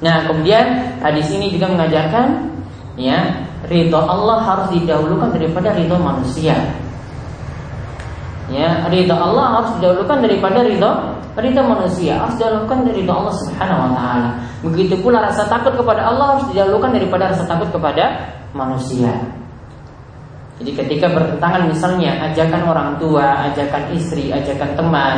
Nah, 0.01 0.25
kemudian 0.25 0.65
hadis 1.03 1.27
ini 1.29 1.51
juga 1.51 1.69
mengajarkan 1.69 2.55
ya, 2.95 3.45
ridho 3.67 3.99
Allah 3.99 4.39
harus 4.41 4.67
didahulukan 4.73 5.29
daripada 5.35 5.75
ridho 5.75 5.99
manusia. 5.99 6.55
Ya, 8.51 8.83
ridho 8.91 9.15
Allah 9.15 9.63
harus 9.63 9.71
didahulukan 9.79 10.27
daripada 10.27 10.59
ridho 10.59 10.91
ridho 11.39 11.61
manusia, 11.63 12.19
harus 12.19 12.35
didahulukan 12.35 12.83
dari 12.83 12.99
ridho 12.99 13.13
Allah 13.15 13.35
Subhanahu 13.39 13.79
wa 13.79 13.91
taala. 13.95 14.29
Begitu 14.67 14.99
pula 14.99 15.23
rasa 15.23 15.47
takut 15.47 15.71
kepada 15.79 16.03
Allah 16.03 16.35
harus 16.35 16.45
didahulukan 16.51 16.91
daripada 16.91 17.31
rasa 17.31 17.47
takut 17.47 17.71
kepada 17.71 18.27
manusia. 18.51 19.15
Jadi 20.59 20.77
ketika 20.77 21.07
bertentangan 21.09 21.71
misalnya 21.71 22.11
ajakan 22.27 22.61
orang 22.67 22.89
tua, 22.99 23.49
ajakan 23.49 23.95
istri, 23.95 24.29
ajakan 24.35 24.75
teman, 24.75 25.17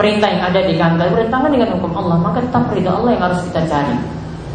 perintah 0.00 0.32
yang 0.32 0.42
ada 0.48 0.60
di 0.64 0.74
kantor 0.80 1.06
bertentangan 1.12 1.50
dengan 1.52 1.68
hukum 1.76 1.92
Allah, 1.94 2.16
maka 2.16 2.40
tetap 2.40 2.72
ridha 2.72 2.90
Allah 2.90 3.12
yang 3.12 3.22
harus 3.28 3.44
kita 3.44 3.60
cari. 3.68 3.96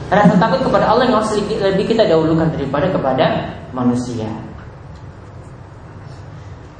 Rasa 0.09 0.33
takut 0.41 0.65
kepada 0.65 0.89
Allah 0.89 1.05
yang 1.05 1.21
harus 1.21 1.37
lebih 1.37 1.85
kita 1.85 2.09
dahulukan 2.09 2.49
daripada 2.57 2.89
kepada 2.89 3.25
manusia. 3.69 4.27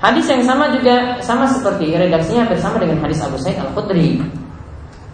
Hadis 0.06 0.30
yang 0.30 0.46
sama 0.46 0.70
juga 0.70 1.18
sama 1.26 1.50
seperti 1.50 1.98
redaksinya 1.98 2.46
bersama 2.46 2.78
dengan 2.78 3.02
hadis 3.02 3.26
Abu 3.26 3.42
Sa'id 3.42 3.58
Al 3.58 3.74
Khudri, 3.74 4.22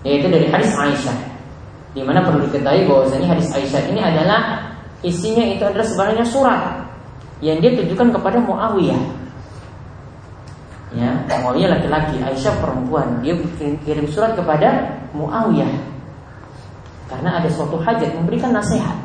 yaitu 0.03 0.27
dari 0.27 0.51
hadis 0.51 0.67
Aisyah. 0.75 1.15
Di 1.95 2.03
mana 2.03 2.19
perlu 2.27 2.43
diketahui 2.51 2.91
bahwasanya 2.91 3.31
hadis 3.31 3.47
Aisyah 3.55 3.87
ini 3.87 4.03
adalah 4.03 4.67
isinya 4.99 5.47
itu 5.47 5.63
adalah 5.63 5.87
sebenarnya 5.87 6.27
surat 6.27 6.61
yang 7.39 7.63
dia 7.63 7.71
tujukan 7.79 8.11
kepada 8.19 8.43
Muawiyah 8.43 9.23
Ya, 10.91 11.23
Muawiyah 11.23 11.79
laki-laki, 11.79 12.19
Aisyah 12.19 12.59
perempuan. 12.59 13.23
Dia 13.23 13.39
kirim 13.87 14.11
surat 14.11 14.35
kepada 14.35 14.91
Muawiyah 15.15 15.71
karena 17.07 17.39
ada 17.39 17.47
suatu 17.47 17.79
hajat 17.79 18.11
memberikan 18.15 18.51
nasihat. 18.51 18.95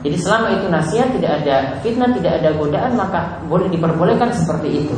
Jadi 0.00 0.16
selama 0.16 0.48
itu 0.56 0.66
nasihat 0.72 1.08
tidak 1.12 1.32
ada 1.44 1.56
fitnah, 1.84 2.10
tidak 2.16 2.40
ada 2.40 2.48
godaan, 2.56 2.92
maka 2.96 3.40
boleh 3.46 3.68
diperbolehkan 3.68 4.32
seperti 4.32 4.84
itu. 4.84 4.96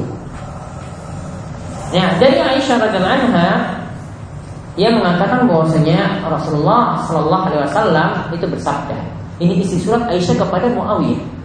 Ya, 1.90 2.16
dari 2.16 2.38
Aisyah 2.38 2.76
radhiallahu 2.80 3.16
anha 3.28 3.50
ia 4.78 4.88
mengatakan 4.88 5.44
bahwasanya 5.44 6.24
Rasulullah 6.24 7.04
Shallallahu 7.04 7.44
Alaihi 7.50 7.62
Wasallam 7.68 8.10
itu 8.32 8.46
bersabda. 8.48 8.98
Ini 9.42 9.60
isi 9.60 9.76
surat 9.82 10.08
Aisyah 10.08 10.38
kepada 10.38 10.70
Muawiyah. 10.70 11.42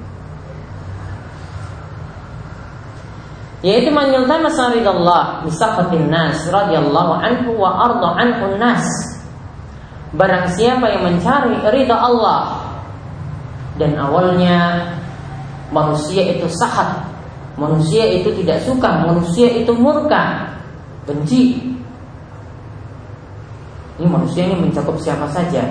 yaitu 3.65 3.89
menyultan 3.89 4.45
masaridallah 4.45 5.41
bisafatin 5.41 6.13
nas 6.13 6.45
radhiyallahu 6.45 7.17
anhu 7.17 7.57
wa 7.57 7.89
arda 7.89 8.09
anhu 8.21 8.53
nas 8.61 8.85
barang 10.13 10.45
siapa 10.53 10.85
yang 10.87 11.09
mencari 11.09 11.57
ridha 11.73 11.97
Allah 11.97 12.56
dan 13.77 13.93
awalnya 13.97 14.89
manusia 15.69 16.35
itu 16.35 16.49
sahat. 16.49 17.05
Manusia 17.57 18.05
itu 18.05 18.29
tidak 18.41 18.61
suka. 18.65 19.05
Manusia 19.05 19.49
itu 19.49 19.73
murka. 19.73 20.53
Benci. 21.05 21.73
Ini 23.97 24.05
manusia 24.05 24.45
ini 24.45 24.69
mencakup 24.69 24.97
siapa 25.01 25.25
saja? 25.33 25.65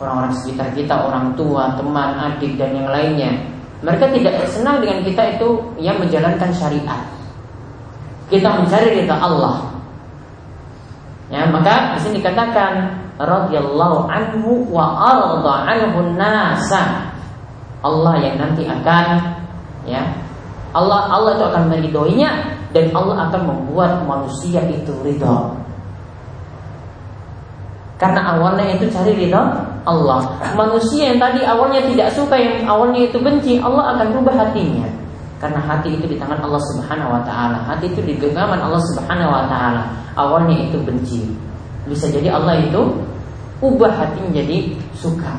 Orang-orang 0.00 0.32
sekitar 0.32 0.72
kita 0.72 0.94
orang 0.94 1.36
tua 1.36 1.76
teman 1.76 2.16
adik 2.16 2.56
dan 2.56 2.72
yang 2.72 2.88
lainnya. 2.88 3.32
Mereka 3.84 4.10
tidak 4.16 4.48
senang 4.48 4.80
dengan 4.80 5.04
kita 5.04 5.36
itu 5.36 5.48
yang 5.76 6.00
menjalankan 6.00 6.50
syariat. 6.54 7.02
Kita 8.32 8.48
mencari 8.62 9.02
ridha 9.02 9.16
Allah. 9.16 9.68
Ya, 11.28 11.44
maka 11.52 11.96
di 11.96 11.98
sini 12.00 12.24
dikatakan 12.24 12.96
radhiyallahu 13.18 14.06
anhu 14.06 14.64
wa 14.70 14.94
arda 15.02 15.54
anhu 15.66 16.14
nasa. 16.14 17.10
Allah 17.78 18.14
yang 18.18 18.42
nanti 18.42 18.66
akan 18.66 19.38
ya 19.86 20.02
Allah 20.74 21.06
Allah 21.14 21.38
itu 21.38 21.44
akan 21.46 21.62
meridhoinya 21.70 22.30
dan 22.74 22.90
Allah 22.92 23.30
akan 23.30 23.42
membuat 23.46 24.02
manusia 24.06 24.62
itu 24.66 24.92
ridho. 25.02 25.54
Karena 27.98 28.38
awalnya 28.38 28.78
itu 28.78 28.86
cari 28.94 29.10
ridho 29.14 29.42
Allah. 29.82 30.20
Manusia 30.54 31.10
yang 31.10 31.18
tadi 31.18 31.42
awalnya 31.42 31.82
tidak 31.82 32.14
suka, 32.14 32.38
yang 32.38 32.62
awalnya 32.68 33.10
itu 33.10 33.18
benci, 33.18 33.58
Allah 33.58 33.96
akan 33.96 34.06
rubah 34.20 34.36
hatinya. 34.36 34.86
Karena 35.38 35.58
hati 35.62 35.94
itu 35.94 36.06
di 36.06 36.18
tangan 36.18 36.42
Allah 36.42 36.62
Subhanahu 36.74 37.14
wa 37.14 37.22
taala. 37.22 37.62
Hati 37.62 37.90
itu 37.90 38.02
di 38.02 38.18
genggaman 38.18 38.58
Allah 38.58 38.82
Subhanahu 38.90 39.30
wa 39.30 39.46
taala. 39.46 39.82
Awalnya 40.18 40.66
itu 40.66 40.78
benci. 40.82 41.47
Bisa 41.88 42.06
jadi 42.12 42.28
Allah 42.32 42.60
itu 42.62 42.82
ubah 43.64 43.90
hati 43.90 44.20
menjadi 44.22 44.76
suka. 44.94 45.32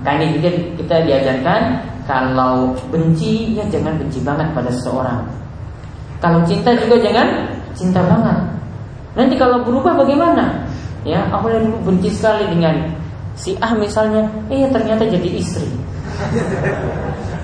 Maka 0.00 0.16
ini 0.16 0.40
juga 0.40 0.48
kita 0.80 0.96
diajarkan 1.04 1.62
kalau 2.08 2.72
benci 2.88 3.54
ya 3.54 3.64
jangan 3.68 4.00
benci 4.00 4.18
banget 4.24 4.48
pada 4.56 4.72
seseorang. 4.72 5.22
Kalau 6.24 6.40
cinta 6.48 6.72
juga 6.74 6.96
jangan 7.00 7.28
cinta 7.76 8.00
banget. 8.00 8.38
Nanti 9.14 9.34
kalau 9.36 9.60
berubah 9.62 10.00
bagaimana? 10.00 10.70
ya 11.04 11.24
awalnya 11.32 11.64
dulu 11.64 11.92
benci 11.92 12.12
sekali 12.12 12.44
dengan 12.52 12.92
si 13.32 13.56
A 13.64 13.72
misalnya 13.72 14.28
eh 14.52 14.68
ternyata 14.68 15.08
jadi 15.08 15.28
istri 15.32 15.64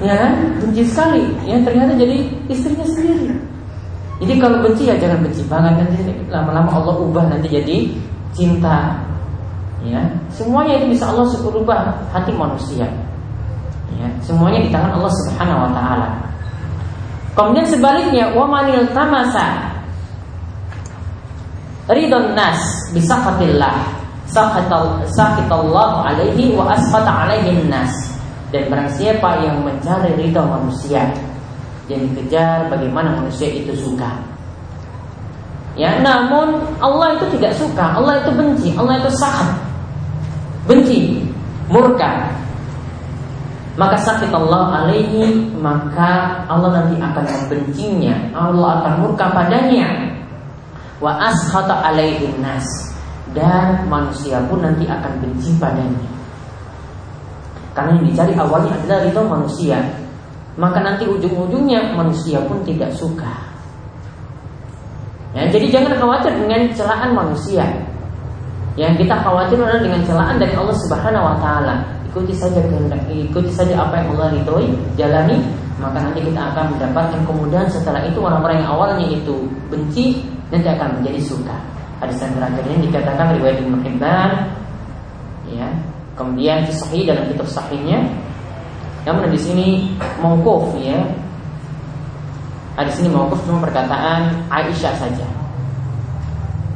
ya 0.04 0.12
kan 0.12 0.32
benci 0.60 0.84
sekali 0.84 1.24
ya 1.48 1.56
ternyata 1.64 1.96
jadi 1.96 2.28
istrinya 2.52 2.84
sendiri 2.84 3.32
jadi 4.16 4.40
kalau 4.40 4.64
benci 4.64 4.88
ya 4.88 4.96
jangan 4.96 5.20
benci 5.20 5.44
banget. 5.44 5.76
Nanti 5.76 6.00
lama-lama 6.32 6.70
Allah 6.72 6.96
ubah 6.96 7.24
nanti 7.28 7.52
jadi 7.52 7.92
cinta. 8.32 8.96
Ya. 9.84 10.00
Semuanya 10.32 10.80
itu 10.80 10.96
bisa 10.96 11.12
Allah 11.12 11.28
ubah 11.36 11.80
hati 12.16 12.32
manusia. 12.32 12.88
Ya. 14.00 14.08
Semuanya 14.24 14.64
di 14.64 14.72
tangan 14.72 14.96
Allah 14.96 15.12
Subhanahu 15.12 15.68
wa 15.68 15.70
taala. 15.76 16.08
Kemudian 17.36 17.68
sebaliknya 17.68 18.32
wa 18.32 18.48
manil 18.48 18.88
tamasa 18.96 19.68
ridon 21.92 22.32
nas 22.32 22.56
bisafatillah 22.96 23.76
sakitallahu 25.12 25.96
alaihi 26.00 26.56
wa 26.56 26.72
asfata 26.72 27.28
alaihi 27.28 27.68
nas. 27.68 27.92
Dan 28.48 28.72
barang 28.72 28.88
siapa 28.96 29.44
yang 29.44 29.60
mencari 29.60 30.16
ridho 30.16 30.40
manusia 30.40 31.04
yang 31.86 32.02
dikejar 32.10 32.66
bagaimana 32.66 33.14
manusia 33.22 33.46
itu 33.50 33.72
suka. 33.78 34.10
Ya 35.76 36.00
namun 36.00 36.64
Allah 36.80 37.20
itu 37.20 37.36
tidak 37.36 37.52
suka 37.52 38.00
Allah 38.00 38.24
itu 38.24 38.32
benci 38.32 38.68
Allah 38.74 38.96
itu 38.98 39.10
sakit. 39.12 39.50
Benci 40.66 40.98
murka. 41.70 42.32
Maka 43.76 44.00
sakit 44.00 44.32
Allah 44.32 44.82
alaihi 44.82 45.52
maka 45.60 46.42
Allah 46.48 46.80
nanti 46.80 46.96
akan 46.96 47.24
membencinya. 47.28 48.16
Allah 48.32 48.82
akan 48.82 48.94
murka 49.04 49.28
padanya. 49.30 50.16
Wa 50.98 51.12
ashata 51.22 51.84
alaihin 51.92 52.40
nas. 52.40 52.64
Dan 53.36 53.84
manusia 53.92 54.40
pun 54.48 54.64
nanti 54.64 54.88
akan 54.88 55.12
benci 55.20 55.52
padanya. 55.60 56.16
Karena 57.76 58.00
yang 58.00 58.08
dicari 58.08 58.32
awalnya 58.32 58.72
adalah 58.80 59.04
ridho 59.04 59.22
manusia, 59.28 59.76
maka 60.56 60.80
nanti 60.80 61.04
ujung-ujungnya 61.04 61.92
manusia 61.92 62.40
pun 62.44 62.64
tidak 62.64 62.92
suka. 62.96 63.32
Ya, 65.36 65.44
jadi 65.52 65.68
jangan 65.68 66.00
khawatir 66.00 66.32
dengan 66.32 66.72
celaan 66.72 67.12
manusia. 67.12 67.64
Yang 68.76 69.04
kita 69.04 69.20
khawatir 69.20 69.56
adalah 69.60 69.80
dengan 69.80 70.00
celaan 70.04 70.36
dari 70.40 70.52
Allah 70.56 70.76
Subhanahu 70.84 71.24
wa 71.28 71.36
taala. 71.40 71.74
Ikuti 72.08 72.32
saja 72.32 72.60
kehendak, 72.64 73.04
ikuti 73.12 73.52
saja 73.52 73.76
apa 73.76 74.00
yang 74.00 74.16
Allah 74.16 74.32
ridhoi, 74.32 74.72
jalani, 74.96 75.36
maka 75.76 76.00
nanti 76.00 76.24
kita 76.24 76.40
akan 76.40 76.72
mendapatkan 76.72 77.20
kemudahan 77.28 77.68
setelah 77.68 78.00
itu 78.08 78.16
orang-orang 78.24 78.64
yang 78.64 78.68
awalnya 78.72 79.06
itu 79.12 79.44
benci 79.68 80.24
nanti 80.48 80.68
akan 80.72 81.00
menjadi 81.00 81.20
suka. 81.20 81.56
Hadis 82.00 82.16
yang 82.20 82.32
terakhir 82.36 82.64
ini 82.72 82.88
dikatakan 82.88 83.36
riwayat 83.36 83.56
Ibnu 83.60 83.76
Hibban 83.84 84.30
ya. 85.52 85.68
Kemudian 86.16 86.64
sahih 86.72 87.04
dalam 87.04 87.28
kitab 87.28 87.44
sahihnya. 87.44 88.08
Namun 89.06 89.30
di 89.30 89.38
sini 89.38 89.66
mauquf 90.18 90.74
ya. 90.82 90.98
Hadis 92.74 92.98
ini 92.98 93.08
mauquf 93.08 93.38
cuma 93.46 93.62
perkataan 93.62 94.34
Aisyah 94.50 94.98
saja. 94.98 95.26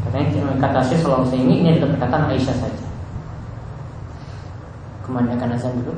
Katanya 0.07 0.55
kata 0.63 0.81
Syekh 0.87 1.03
Sallallahu 1.03 1.35
ini 1.35 1.67
ini 1.67 1.69
adalah 1.75 1.99
perkataan 1.99 2.31
Aisyah 2.31 2.57
saja. 2.57 2.87
Ke 5.03 5.09
mana 5.11 5.35
akan 5.35 5.59
azan 5.59 5.75
dulu? 5.83 5.93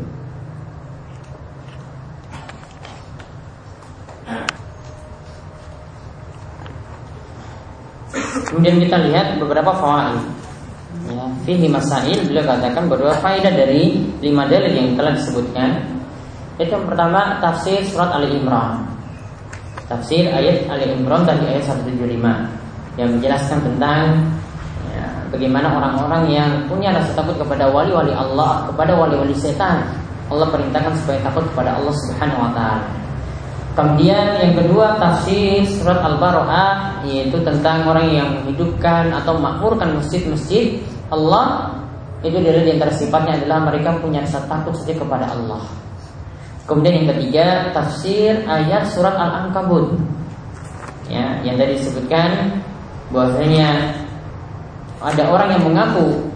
Kemudian 8.49 8.81
kita 8.81 8.97
lihat 9.09 9.37
beberapa 9.37 9.73
fawaid. 9.77 10.17
Ya, 11.09 11.25
fihi 11.45 11.69
masail 11.69 12.25
beliau 12.25 12.45
katakan 12.45 12.89
beberapa 12.89 13.17
faedah 13.21 13.53
dari 13.53 14.01
lima 14.21 14.49
dalil 14.49 14.73
yang 14.73 14.97
telah 14.97 15.13
disebutkan. 15.17 16.02
Itu 16.61 16.69
yang 16.73 16.85
pertama 16.85 17.41
tafsir 17.41 17.81
surat 17.89 18.13
Ali 18.13 18.37
Imran. 18.37 18.85
Tafsir 19.89 20.29
ayat 20.29 20.69
Ali 20.69 20.89
Imran 20.93 21.25
tadi 21.25 21.49
ayat 21.49 21.65
175 21.65 23.01
yang 23.01 23.09
menjelaskan 23.09 23.59
tentang 23.65 24.21
ya, 24.93 25.07
bagaimana 25.33 25.73
orang-orang 25.73 26.23
yang 26.29 26.51
punya 26.69 26.93
rasa 26.93 27.17
takut 27.17 27.41
kepada 27.41 27.69
wali-wali 27.73 28.13
Allah, 28.13 28.69
kepada 28.69 28.93
wali-wali 28.97 29.33
setan. 29.33 29.89
Allah 30.33 30.49
perintahkan 30.49 30.97
supaya 31.05 31.19
takut 31.25 31.45
kepada 31.53 31.77
Allah 31.77 31.93
Subhanahu 31.93 32.41
wa 32.41 32.51
taala. 32.57 32.89
Kemudian 33.73 34.37
yang 34.37 34.53
kedua 34.53 35.01
tafsir 35.01 35.65
surat 35.65 36.05
Al-Baro'ah 36.05 37.01
yaitu 37.09 37.41
tentang 37.41 37.89
orang 37.89 38.13
yang 38.13 38.29
menghidupkan 38.37 39.09
atau 39.17 39.41
makmurkan 39.41 39.97
masjid-masjid 39.97 40.77
Allah 41.09 41.73
itu 42.21 42.37
dari 42.37 42.69
antara 42.69 42.93
sifatnya 42.93 43.41
adalah 43.41 43.73
mereka 43.73 43.97
punya 43.99 44.21
rasa 44.21 44.45
takut 44.45 44.77
saja 44.77 44.95
kepada 45.01 45.25
Allah. 45.25 45.65
Kemudian 46.73 47.05
yang 47.05 47.09
ketiga 47.13 47.69
tafsir 47.77 48.33
ayat 48.49 48.89
surat 48.89 49.13
Al-Ankabut 49.13 49.93
ya 51.05 51.37
yang 51.45 51.61
tadi 51.61 51.77
disebutkan 51.77 52.65
bahwasanya 53.13 53.93
ada 55.05 55.29
orang 55.29 55.53
yang 55.53 55.69
mengaku 55.69 56.33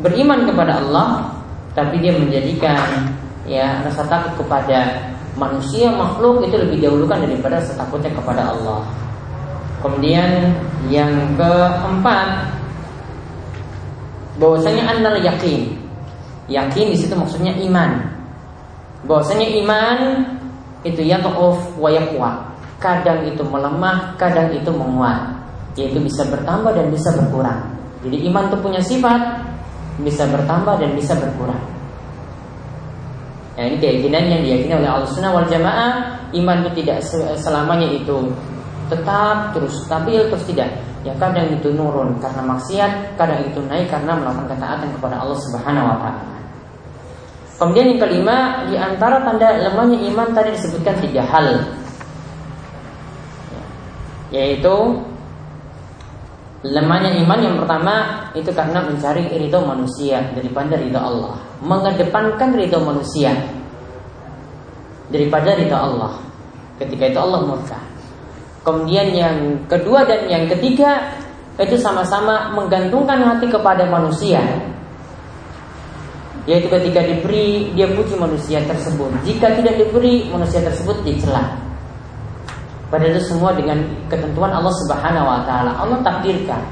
beriman 0.00 0.48
kepada 0.48 0.80
Allah 0.80 1.36
tapi 1.76 2.00
dia 2.00 2.16
menjadikan 2.16 3.12
ya 3.44 3.84
rasa 3.84 4.08
takut 4.08 4.40
kepada 4.40 5.12
manusia 5.36 5.92
makhluk 5.92 6.48
itu 6.48 6.56
lebih 6.56 6.88
dahulukan 6.88 7.28
daripada 7.28 7.60
setakutnya 7.60 8.08
kepada 8.16 8.56
Allah. 8.56 8.88
Kemudian 9.84 10.48
yang 10.88 11.36
keempat 11.36 12.56
bahwasanya 14.40 14.96
annal 14.96 15.20
yakin. 15.20 15.76
Yakin 16.48 16.88
di 16.88 16.96
situ 16.96 17.12
maksudnya 17.12 17.52
iman. 17.68 18.07
Bahwasanya 19.08 19.48
iman 19.64 19.98
itu 20.84 21.00
ya 21.02 21.18
of 21.24 21.56
wayakwa. 21.80 22.44
Kadang 22.78 23.26
itu 23.26 23.42
melemah, 23.42 24.14
kadang 24.20 24.52
itu 24.54 24.70
menguat. 24.70 25.34
Yaitu 25.74 25.98
bisa 25.98 26.22
bertambah 26.28 26.76
dan 26.76 26.92
bisa 26.92 27.10
berkurang. 27.16 27.74
Jadi 28.04 28.28
iman 28.30 28.46
itu 28.46 28.56
punya 28.62 28.78
sifat 28.84 29.20
bisa 30.04 30.28
bertambah 30.30 30.78
dan 30.78 30.94
bisa 30.94 31.16
berkurang. 31.18 31.58
Ya, 33.58 33.66
ini 33.66 33.76
keyakinan 33.82 34.24
yang 34.30 34.40
diyakini 34.46 34.74
oleh 34.78 34.86
Allah 34.86 35.10
Sunnah 35.10 35.34
wal 35.34 35.48
Jamaah. 35.50 35.92
Iman 36.30 36.62
itu 36.62 36.84
tidak 36.84 37.02
selamanya 37.40 37.90
itu 37.90 38.30
tetap 38.86 39.50
terus, 39.56 39.82
tapi 39.90 40.14
terus 40.30 40.44
tidak. 40.46 40.70
Ya 41.02 41.10
kadang 41.18 41.50
itu 41.50 41.74
nurun 41.74 42.20
karena 42.22 42.42
maksiat, 42.44 43.18
kadang 43.18 43.42
itu 43.42 43.58
naik 43.66 43.90
karena 43.90 44.14
melakukan 44.14 44.54
ketaatan 44.54 44.88
kepada 44.98 45.16
Allah 45.24 45.38
Subhanahu 45.40 45.90
wa 45.90 45.96
taala. 45.98 46.37
Kemudian 47.58 47.94
yang 47.94 48.00
kelima, 48.00 48.36
di 48.70 48.78
antara 48.78 49.26
tanda 49.26 49.50
lemahnya 49.58 49.98
iman 50.14 50.30
tadi 50.30 50.54
disebutkan 50.54 50.96
tiga 51.02 51.26
hal. 51.26 51.46
Yaitu 54.30 54.74
lemahnya 56.62 57.18
iman 57.26 57.38
yang 57.42 57.56
pertama 57.58 57.94
itu 58.38 58.50
karena 58.54 58.82
mencari 58.86 59.26
ridho 59.30 59.62
manusia 59.62 60.22
daripada 60.34 60.74
ridho 60.74 60.98
Allah 60.98 61.48
mengedepankan 61.62 62.54
ridho 62.54 62.78
manusia 62.82 63.34
daripada 65.10 65.56
ridho 65.58 65.74
Allah. 65.74 66.14
Ketika 66.78 67.10
itu 67.10 67.18
Allah 67.18 67.42
murka. 67.42 67.78
Kemudian 68.62 69.10
yang 69.10 69.36
kedua 69.66 70.06
dan 70.06 70.30
yang 70.30 70.44
ketiga 70.46 71.10
itu 71.58 71.74
sama-sama 71.74 72.54
menggantungkan 72.54 73.18
hati 73.18 73.50
kepada 73.50 73.82
manusia. 73.90 74.38
Yaitu 76.48 76.72
ketika 76.72 77.04
diberi 77.04 77.68
dia 77.76 77.84
puji 77.92 78.16
manusia 78.16 78.64
tersebut. 78.64 79.12
Jika 79.28 79.52
tidak 79.52 79.76
diberi 79.76 80.32
manusia 80.32 80.64
tersebut 80.64 81.04
dicela. 81.04 81.44
Padahal 82.88 83.12
itu 83.12 83.20
semua 83.28 83.52
dengan 83.52 83.76
ketentuan 84.08 84.48
Allah 84.48 84.72
Subhanahu 84.80 85.28
wa 85.28 85.44
taala. 85.44 85.76
Allah 85.76 86.00
takdirkan. 86.00 86.64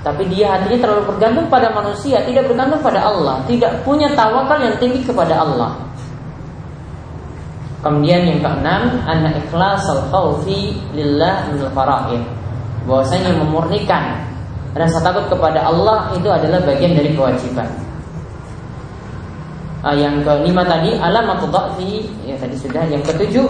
Tapi 0.00 0.24
dia 0.32 0.56
hatinya 0.56 0.80
terlalu 0.80 1.12
bergantung 1.12 1.48
pada 1.52 1.72
manusia, 1.76 2.24
tidak 2.24 2.48
bergantung 2.48 2.80
pada 2.80 3.04
Allah, 3.04 3.40
tidak 3.44 3.72
punya 3.84 4.08
tawakal 4.16 4.60
yang 4.60 4.76
tinggi 4.80 5.04
kepada 5.04 5.44
Allah. 5.44 5.76
Kemudian 7.84 8.24
yang 8.24 8.40
keenam, 8.40 8.96
anak 9.04 9.44
ikhlas 9.44 9.84
al 9.92 10.08
khawfi 10.08 10.72
lillah 10.96 11.52
min 11.52 11.68
fara'id. 11.68 12.20
Bahwasanya 12.88 13.36
memurnikan 13.44 14.24
rasa 14.72 15.04
takut 15.04 15.28
kepada 15.28 15.68
Allah 15.68 16.12
itu 16.16 16.28
adalah 16.32 16.64
bagian 16.64 16.96
dari 16.96 17.12
kewajiban. 17.12 17.68
Uh, 19.84 19.92
yang 19.92 20.24
kelima 20.24 20.64
tadi 20.64 20.96
alamat 20.96 21.44
dha'fi 21.44 22.08
ya 22.24 22.40
tadi 22.40 22.56
sudah. 22.56 22.88
Yang 22.88 23.12
ketujuh 23.12 23.48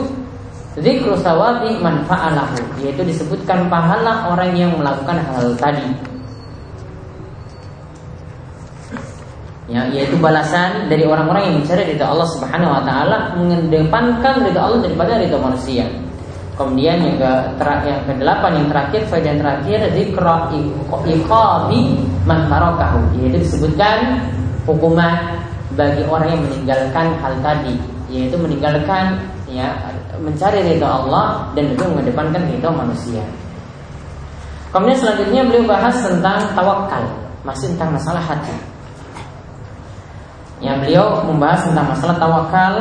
zikru 0.83 1.15
sawabi 1.23 1.79
manfa'alahu 1.79 2.59
yaitu 2.83 3.07
disebutkan 3.07 3.71
pahala 3.71 4.35
orang 4.35 4.51
yang 4.59 4.75
melakukan 4.75 5.23
hal 5.31 5.55
tadi. 5.55 6.15
ya 9.65 9.89
yaitu 9.89 10.21
balasan 10.21 10.93
dari 10.93 11.09
orang-orang 11.09 11.49
yang 11.49 11.55
mencari 11.65 11.89
ridha 11.89 12.05
Allah 12.05 12.29
Subhanahu 12.37 12.69
wa 12.69 12.83
taala 12.85 13.33
mengedepankan 13.41 14.45
ridha 14.45 14.61
Allah 14.61 14.81
daripada 14.85 15.17
ridha 15.17 15.39
manusia. 15.41 15.89
Kemudian 16.55 17.03
yang 17.03 17.17
ke 17.19 17.33
yang 17.83 18.01
kedelapan 18.07 18.63
yang 18.63 18.67
terakhir 18.71 19.01
faedah 19.11 19.27
yang 19.35 19.41
terakhir 19.43 19.79
zikra 19.91 20.37
iqabi 21.03 21.81
man 22.23 22.47
yaitu 23.19 23.39
disebutkan 23.43 24.23
hukuman 24.63 25.43
bagi 25.75 26.03
orang 26.07 26.29
yang 26.39 26.43
meninggalkan 26.47 27.07
hal 27.19 27.35
tadi 27.43 27.75
yaitu 28.13 28.37
meninggalkan 28.39 29.19
ya 29.51 29.75
mencari 30.21 30.63
ridha 30.63 30.87
Allah 30.87 31.51
dan 31.59 31.75
juga 31.75 31.91
mengedepankan 31.91 32.43
ridha 32.47 32.71
manusia. 32.71 33.25
Kemudian 34.71 34.99
selanjutnya 34.99 35.43
beliau 35.47 35.71
bahas 35.71 35.95
tentang 36.03 36.51
tawakal, 36.55 37.03
masih 37.47 37.71
tentang 37.75 37.95
masalah 37.95 38.23
hati. 38.23 38.55
Ya 40.59 40.79
beliau 40.79 41.23
membahas 41.27 41.67
tentang 41.67 41.87
masalah 41.91 42.17
tawakal 42.19 42.75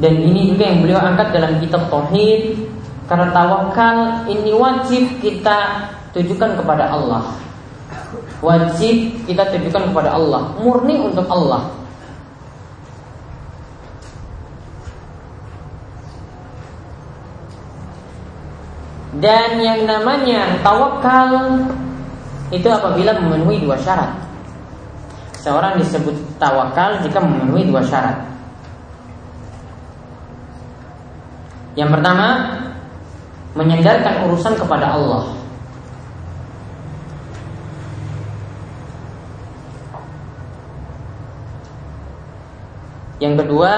dan 0.00 0.14
ini 0.16 0.52
juga 0.52 0.68
yang 0.68 0.80
beliau 0.84 1.00
angkat 1.00 1.32
dalam 1.36 1.60
kitab 1.60 1.88
Tauhid 1.92 2.56
karena 3.04 3.28
tawakal 3.30 4.26
ini 4.28 4.52
wajib 4.56 5.04
kita 5.20 5.88
tujukan 6.16 6.56
kepada 6.56 6.88
Allah. 6.90 7.36
Wajib 8.40 9.28
kita 9.28 9.52
tujukan 9.52 9.92
kepada 9.92 10.16
Allah, 10.16 10.56
murni 10.56 10.96
untuk 10.96 11.28
Allah. 11.28 11.68
Dan 19.20 19.60
yang 19.60 19.84
namanya 19.84 20.56
tawakal 20.64 21.60
itu 22.48 22.64
apabila 22.72 23.12
memenuhi 23.20 23.60
dua 23.60 23.76
syarat. 23.76 24.16
Seorang 25.36 25.76
disebut 25.76 26.16
tawakal 26.40 27.04
jika 27.04 27.20
memenuhi 27.20 27.68
dua 27.68 27.84
syarat. 27.84 28.16
Yang 31.76 31.90
pertama, 31.92 32.28
menyandarkan 33.52 34.24
urusan 34.30 34.56
kepada 34.56 34.96
Allah. 34.96 35.39
Yang 43.20 43.44
kedua, 43.44 43.72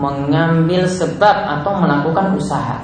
mengambil 0.00 0.88
sebab 0.88 1.60
atau 1.60 1.76
melakukan 1.76 2.32
usaha. 2.40 2.80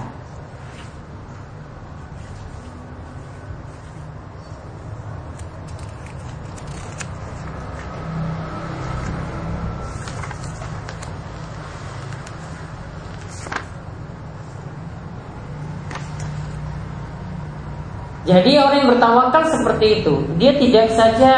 Jadi 18.26 18.59
orang 18.59 18.76
yang 18.82 18.88
bertawakal 18.90 19.42
seperti 19.48 20.02
itu, 20.02 20.14
dia 20.36 20.52
tidak 20.59 20.92
saja 20.98 21.32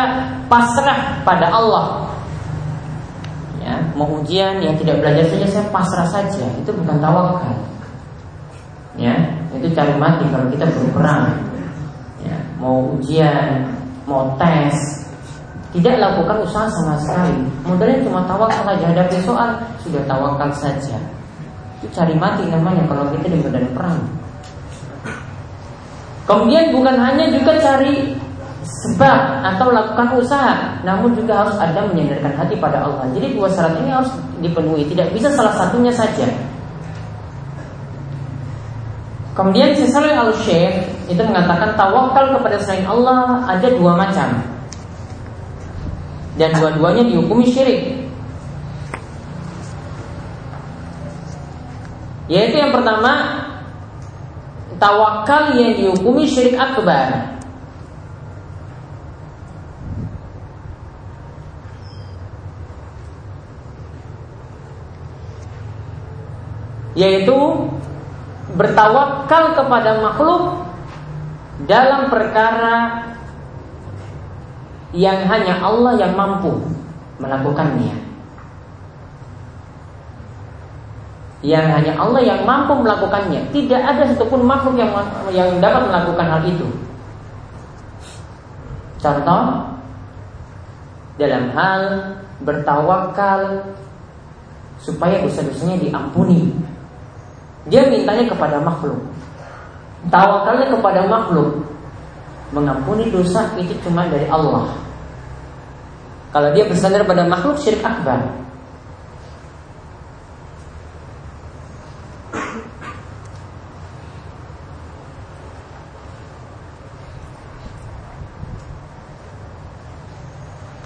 pasrah 0.48 1.20
pada 1.20 1.52
Allah. 1.52 2.17
Mau 3.98 4.22
ujian 4.22 4.62
yang 4.62 4.78
tidak 4.78 5.02
belajar 5.02 5.26
saja 5.26 5.46
saya 5.50 5.66
pasrah 5.74 6.06
saja, 6.06 6.46
itu 6.54 6.70
bukan 6.70 7.02
tawakal. 7.02 7.50
Ya, 8.94 9.14
itu 9.50 9.66
cari 9.74 9.90
mati 9.98 10.22
kalau 10.30 10.46
kita 10.54 10.70
berperang. 10.70 11.34
Ya, 12.22 12.38
mau 12.62 12.94
ujian, 12.94 13.74
mau 14.06 14.38
tes, 14.38 15.02
tidak 15.74 15.98
lakukan 15.98 16.46
usaha 16.46 16.70
sama 16.70 16.94
sekali. 17.02 17.42
Modalnya 17.66 18.06
cuma 18.06 18.22
tawakal 18.30 18.62
saja 18.70 18.86
hadapi 18.86 19.18
soal, 19.26 19.50
sudah 19.82 20.02
tawakal 20.06 20.50
saja. 20.54 20.94
Itu 21.82 21.90
cari 21.90 22.14
mati 22.14 22.46
namanya 22.46 22.86
kalau 22.86 23.10
kita 23.18 23.34
di 23.34 23.42
medan 23.42 23.66
perang. 23.74 23.98
Kemudian 26.22 26.70
bukan 26.70 26.96
hanya 27.02 27.34
juga 27.34 27.58
cari 27.58 28.14
sebab 28.68 29.42
atau 29.48 29.72
lakukan 29.72 30.20
usaha, 30.20 30.76
namun 30.84 31.16
juga 31.16 31.40
harus 31.40 31.56
ada 31.56 31.88
menyandarkan 31.88 32.36
hati 32.36 32.54
pada 32.60 32.84
Allah. 32.84 33.08
Jadi 33.16 33.32
dua 33.32 33.48
syarat 33.48 33.80
ini 33.80 33.90
harus 33.90 34.12
dipenuhi, 34.44 34.84
tidak 34.92 35.08
bisa 35.16 35.32
salah 35.32 35.56
satunya 35.56 35.88
saja. 35.88 36.28
Kemudian 39.32 39.70
Sisal 39.72 40.02
al 40.10 40.34
Syekh 40.34 40.82
itu 41.06 41.22
mengatakan 41.22 41.78
tawakal 41.78 42.34
kepada 42.36 42.58
selain 42.58 42.82
Allah 42.90 43.46
ada 43.46 43.70
dua 43.70 43.94
macam 43.94 44.34
dan 46.34 46.50
dua-duanya 46.58 47.06
dihukumi 47.06 47.46
syirik. 47.46 47.82
Yaitu 52.26 52.60
yang 52.60 52.74
pertama 52.74 53.46
tawakal 54.82 55.54
yang 55.54 55.78
dihukumi 55.78 56.26
syirik 56.26 56.58
akbar. 56.58 57.37
Yaitu 66.98 67.38
bertawakal 68.58 69.54
kepada 69.54 70.02
makhluk 70.02 70.66
dalam 71.70 72.10
perkara 72.10 73.06
yang 74.90 75.22
hanya 75.30 75.62
Allah 75.62 75.94
yang 75.94 76.18
mampu 76.18 76.58
melakukannya. 77.22 78.08
yang 81.38 81.70
hanya 81.70 81.94
Allah 81.94 82.22
yang 82.22 82.42
mampu 82.42 82.74
melakukannya. 82.82 83.54
Tidak 83.54 83.78
ada 83.78 84.10
satupun 84.10 84.42
makhluk 84.42 84.74
yang 84.74 84.90
yang 85.30 85.62
dapat 85.62 85.86
melakukan 85.86 86.26
hal 86.26 86.42
itu. 86.42 86.66
Contoh 88.98 89.42
dalam 91.14 91.44
hal 91.54 91.82
bertawakal 92.42 93.70
supaya 94.82 95.22
dosa-dosanya 95.22 95.78
diampuni. 95.78 96.50
Dia 97.68 97.84
mintanya 97.88 98.24
kepada 98.28 98.60
makhluk. 98.64 98.96
Tawakalnya 100.08 100.72
kepada 100.72 101.00
makhluk. 101.04 101.68
Mengampuni 102.48 103.12
dosa 103.12 103.52
itu 103.60 103.76
cuma 103.84 104.08
dari 104.08 104.24
Allah. 104.32 104.72
Kalau 106.32 106.48
dia 106.56 106.64
bersandar 106.64 107.04
pada 107.04 107.28
makhluk 107.28 107.60
syirik 107.60 107.84
akbar. 107.84 108.24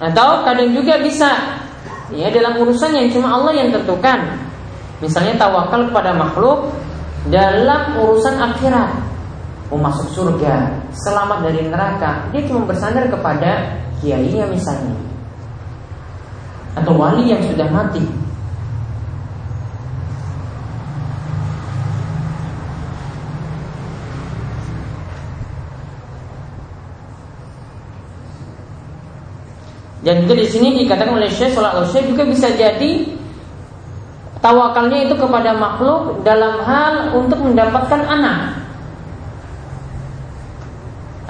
Atau 0.02 0.42
kadang 0.42 0.74
juga 0.74 0.98
bisa 0.98 1.30
ya 2.10 2.26
dalam 2.34 2.58
urusan 2.58 2.90
yang 2.90 3.06
cuma 3.14 3.38
Allah 3.38 3.54
yang 3.54 3.70
tentukan. 3.70 4.50
Misalnya 5.02 5.34
tawakal 5.34 5.90
kepada 5.90 6.14
makhluk 6.14 6.70
dalam 7.26 7.98
urusan 7.98 8.38
akhirat. 8.38 9.02
Mau 9.74 9.82
masuk 9.82 10.06
surga, 10.14 10.78
selamat 10.94 11.42
dari 11.42 11.66
neraka, 11.66 12.30
dia 12.30 12.46
cuma 12.46 12.62
bersandar 12.68 13.10
kepada 13.10 13.82
kiainya 13.98 14.46
misalnya. 14.46 14.94
Atau 16.78 16.94
wali 16.94 17.34
yang 17.34 17.42
sudah 17.42 17.66
mati. 17.72 18.04
Dan 30.02 30.26
juga 30.26 30.34
di 30.42 30.46
sini 30.50 30.82
dikatakan 30.82 31.14
oleh 31.14 31.30
Syekh 31.30 31.54
Salat 31.54 31.78
Syekh 31.94 32.10
juga 32.10 32.26
bisa 32.26 32.50
jadi 32.54 33.06
tawakalnya 34.42 35.06
itu 35.06 35.14
kepada 35.14 35.54
makhluk 35.54 36.26
dalam 36.26 36.58
hal 36.66 37.14
untuk 37.14 37.38
mendapatkan 37.38 38.02
anak 38.02 38.58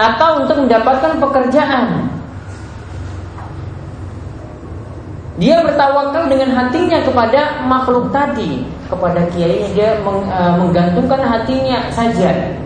atau 0.01 0.43
untuk 0.43 0.57
mendapatkan 0.65 1.21
pekerjaan. 1.21 2.09
Dia 5.37 5.65
bertawakal 5.65 6.29
dengan 6.29 6.53
hatinya 6.57 7.05
kepada 7.05 7.65
makhluk 7.65 8.13
tadi, 8.13 8.65
kepada 8.89 9.29
kiai 9.33 9.65
dia 9.73 10.01
e, 10.01 10.41
menggantungkan 10.61 11.21
hatinya 11.25 11.89
saja. 11.93 12.57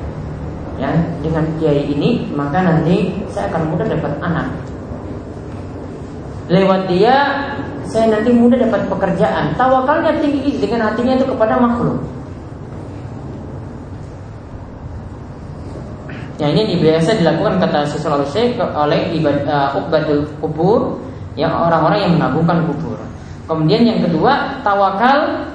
Ya, 0.76 0.92
dengan 1.24 1.46
kiai 1.56 1.88
ini 1.88 2.30
maka 2.36 2.60
nanti 2.60 3.16
saya 3.32 3.48
akan 3.48 3.72
mudah 3.72 3.88
dapat 3.88 4.12
anak 4.20 4.52
lewat 6.46 6.86
dia 6.86 7.16
saya 7.86 8.18
nanti 8.18 8.30
mudah 8.34 8.58
dapat 8.58 8.90
pekerjaan. 8.90 9.54
Tawakalnya 9.54 10.18
tinggi 10.18 10.58
dengan 10.58 10.90
hatinya 10.90 11.14
itu 11.16 11.26
kepada 11.26 11.54
makhluk. 11.58 12.02
Ya 16.36 16.52
ini 16.52 16.76
biasa 16.76 17.16
dilakukan 17.16 17.64
kata 17.64 17.88
sesuatu 17.88 18.28
Syekh 18.28 18.60
oleh 18.60 19.08
ibadah 19.16 19.72
uh, 19.72 19.80
ubadul 19.80 20.28
kubur 20.36 21.00
yang 21.32 21.48
orang-orang 21.48 22.04
yang 22.04 22.12
mengagungkan 22.20 22.68
kubur. 22.68 23.00
Kemudian 23.48 23.88
yang 23.88 24.00
kedua 24.04 24.60
tawakal 24.60 25.48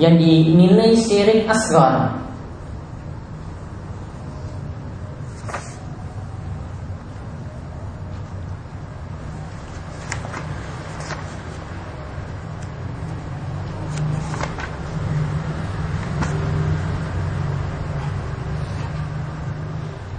yang 0.00 0.16
dinilai 0.16 0.96
syirik 0.96 1.44
asgar 1.44 2.16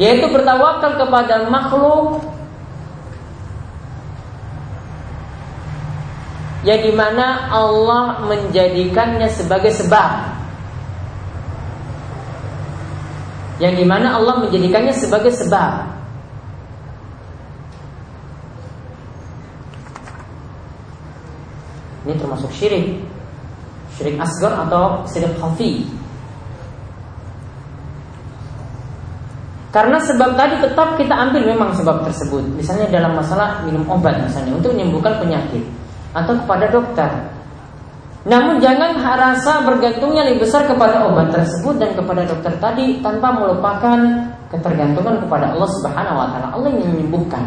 yaitu 0.03 0.27
bertawakal 0.27 0.99
kepada 0.99 1.47
makhluk 1.47 2.19
yang 6.67 6.83
di 6.83 6.91
mana 6.91 7.47
Allah 7.47 8.19
menjadikannya 8.27 9.31
sebagai 9.31 9.71
sebab. 9.71 10.35
Yang 13.63 13.73
di 13.79 13.85
mana 13.87 14.19
Allah 14.19 14.43
menjadikannya 14.43 14.91
sebagai 14.91 15.31
sebab. 15.31 15.87
Ini 22.03 22.19
termasuk 22.19 22.51
syirik. 22.51 22.99
Syirik 23.95 24.19
asgar 24.19 24.67
atau 24.67 25.07
syirik 25.07 25.31
khafi 25.39 26.02
Karena 29.73 29.97
sebab 29.97 30.37
tadi 30.37 30.61
tetap 30.61 30.93
kita 31.01 31.17
ambil 31.17 31.49
memang 31.49 31.73
sebab 31.73 32.05
tersebut. 32.05 32.45
Misalnya 32.53 32.93
dalam 32.93 33.17
masalah 33.17 33.65
minum 33.65 33.81
obat 33.89 34.21
misalnya 34.21 34.53
untuk 34.53 34.77
menyembuhkan 34.77 35.17
penyakit 35.17 35.65
atau 36.13 36.37
kepada 36.45 36.69
dokter. 36.69 37.09
Namun 38.23 38.61
jangan 38.61 39.01
rasa 39.01 39.65
bergantungnya 39.65 40.29
lebih 40.29 40.45
besar 40.47 40.69
kepada 40.69 41.09
obat 41.09 41.33
tersebut 41.33 41.75
dan 41.81 41.91
kepada 41.97 42.21
dokter 42.23 42.53
tadi 42.61 43.01
tanpa 43.01 43.33
melupakan 43.33 43.99
ketergantungan 44.53 45.19
kepada 45.25 45.57
Allah 45.57 45.69
Subhanahu 45.81 46.21
wa 46.21 46.27
taala. 46.29 46.47
Allah 46.53 46.69
yang 46.71 46.93
menyembuhkan, 46.93 47.43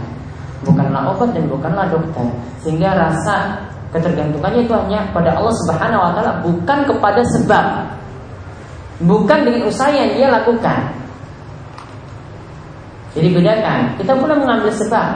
bukanlah 0.67 1.15
obat 1.15 1.31
dan 1.31 1.47
bukanlah 1.47 1.87
dokter. 1.89 2.27
Sehingga 2.61 2.93
rasa 2.93 3.57
ketergantungannya 3.95 4.67
itu 4.67 4.75
hanya 4.75 5.07
pada 5.15 5.39
Allah 5.39 5.55
Subhanahu 5.65 6.03
wa 6.03 6.11
taala, 6.13 6.33
bukan 6.43 6.79
kepada 6.91 7.23
sebab. 7.39 7.67
Bukan 9.07 9.39
dengan 9.47 9.63
usaha 9.71 9.89
yang 9.95 10.11
dia 10.19 10.29
lakukan. 10.29 11.06
Jadi 13.17 13.33
bedakan, 13.33 13.97
kita 13.97 14.13
pula 14.13 14.37
mengambil 14.37 14.69
sebab. 14.77 15.09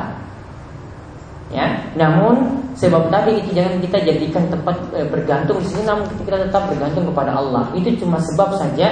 Ya, 1.53 1.67
namun 1.99 2.65
sebab 2.73 3.13
tadi 3.13 3.45
itu 3.45 3.53
jangan 3.53 3.77
kita 3.83 3.99
jadikan 4.01 4.49
tempat 4.49 4.81
e, 4.97 5.05
bergantung 5.05 5.61
di 5.61 5.69
sini, 5.69 5.85
namun 5.85 6.09
kita 6.17 6.49
tetap 6.49 6.65
bergantung 6.73 7.05
kepada 7.13 7.37
Allah. 7.37 7.69
Itu 7.77 7.93
cuma 8.01 8.17
sebab 8.17 8.57
saja, 8.57 8.89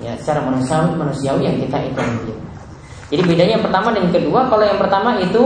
ya 0.00 0.12
secara 0.16 0.40
manusiawi, 0.48 0.96
manusiawi 0.96 1.42
yang 1.44 1.58
kita 1.60 1.78
itu. 1.84 2.32
Jadi 3.12 3.22
bedanya 3.28 3.52
yang 3.60 3.64
pertama 3.66 3.92
dan 3.92 4.08
yang 4.08 4.16
kedua, 4.16 4.40
kalau 4.48 4.64
yang 4.64 4.80
pertama 4.80 5.10
itu 5.20 5.42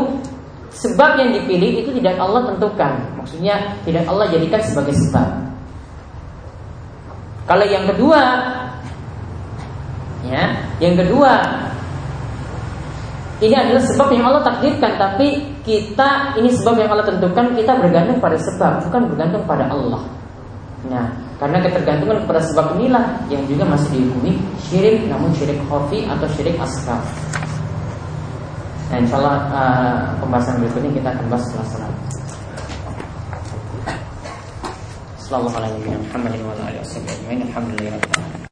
sebab 0.70 1.18
yang 1.18 1.34
dipilih 1.34 1.82
itu 1.82 1.90
tidak 1.98 2.14
Allah 2.22 2.46
tentukan, 2.54 2.92
maksudnya 3.18 3.74
tidak 3.82 4.06
Allah 4.06 4.30
jadikan 4.30 4.62
sebagai 4.62 4.94
sebab. 4.94 5.28
Kalau 7.50 7.66
yang 7.66 7.90
kedua, 7.90 8.22
ya, 10.30 10.44
yang 10.78 10.94
kedua 10.94 11.32
ini 13.40 13.56
adalah 13.56 13.82
sebab 13.88 14.08
yang 14.12 14.24
Allah 14.28 14.42
takdirkan 14.44 14.92
Tapi 15.00 15.26
kita, 15.64 16.36
ini 16.36 16.52
sebab 16.52 16.76
yang 16.76 16.92
Allah 16.92 17.08
tentukan 17.08 17.56
Kita 17.56 17.72
bergantung 17.80 18.18
pada 18.20 18.36
sebab 18.36 18.72
Bukan 18.88 19.02
bergantung 19.12 19.42
pada 19.48 19.64
Allah 19.72 20.04
Nah, 20.80 21.12
karena 21.36 21.60
ketergantungan 21.60 22.24
kepada 22.24 22.40
sebab 22.40 22.76
inilah 22.80 23.04
Yang 23.28 23.52
juga 23.56 23.64
masih 23.68 23.88
dihukumi 23.96 24.32
syirik 24.68 25.04
Namun 25.08 25.28
syirik 25.36 25.60
khafi 25.68 26.08
atau 26.08 26.24
syirik 26.36 26.56
asghar 26.60 27.00
Nah, 28.90 28.98
insya 28.98 29.22
Allah 29.22 29.38
uh, 29.54 29.98
pembahasan 30.18 30.58
berikutnya 30.58 30.90
kita 30.98 31.08
akan 31.14 31.24
bahas 31.30 31.46
setelah 31.46 31.66
salat. 31.70 31.94
Sallallahu 35.22 35.56
alaihi 35.62 36.74
wa 36.82 36.82
sallam. 36.82 37.38
Alhamdulillah. 37.38 38.39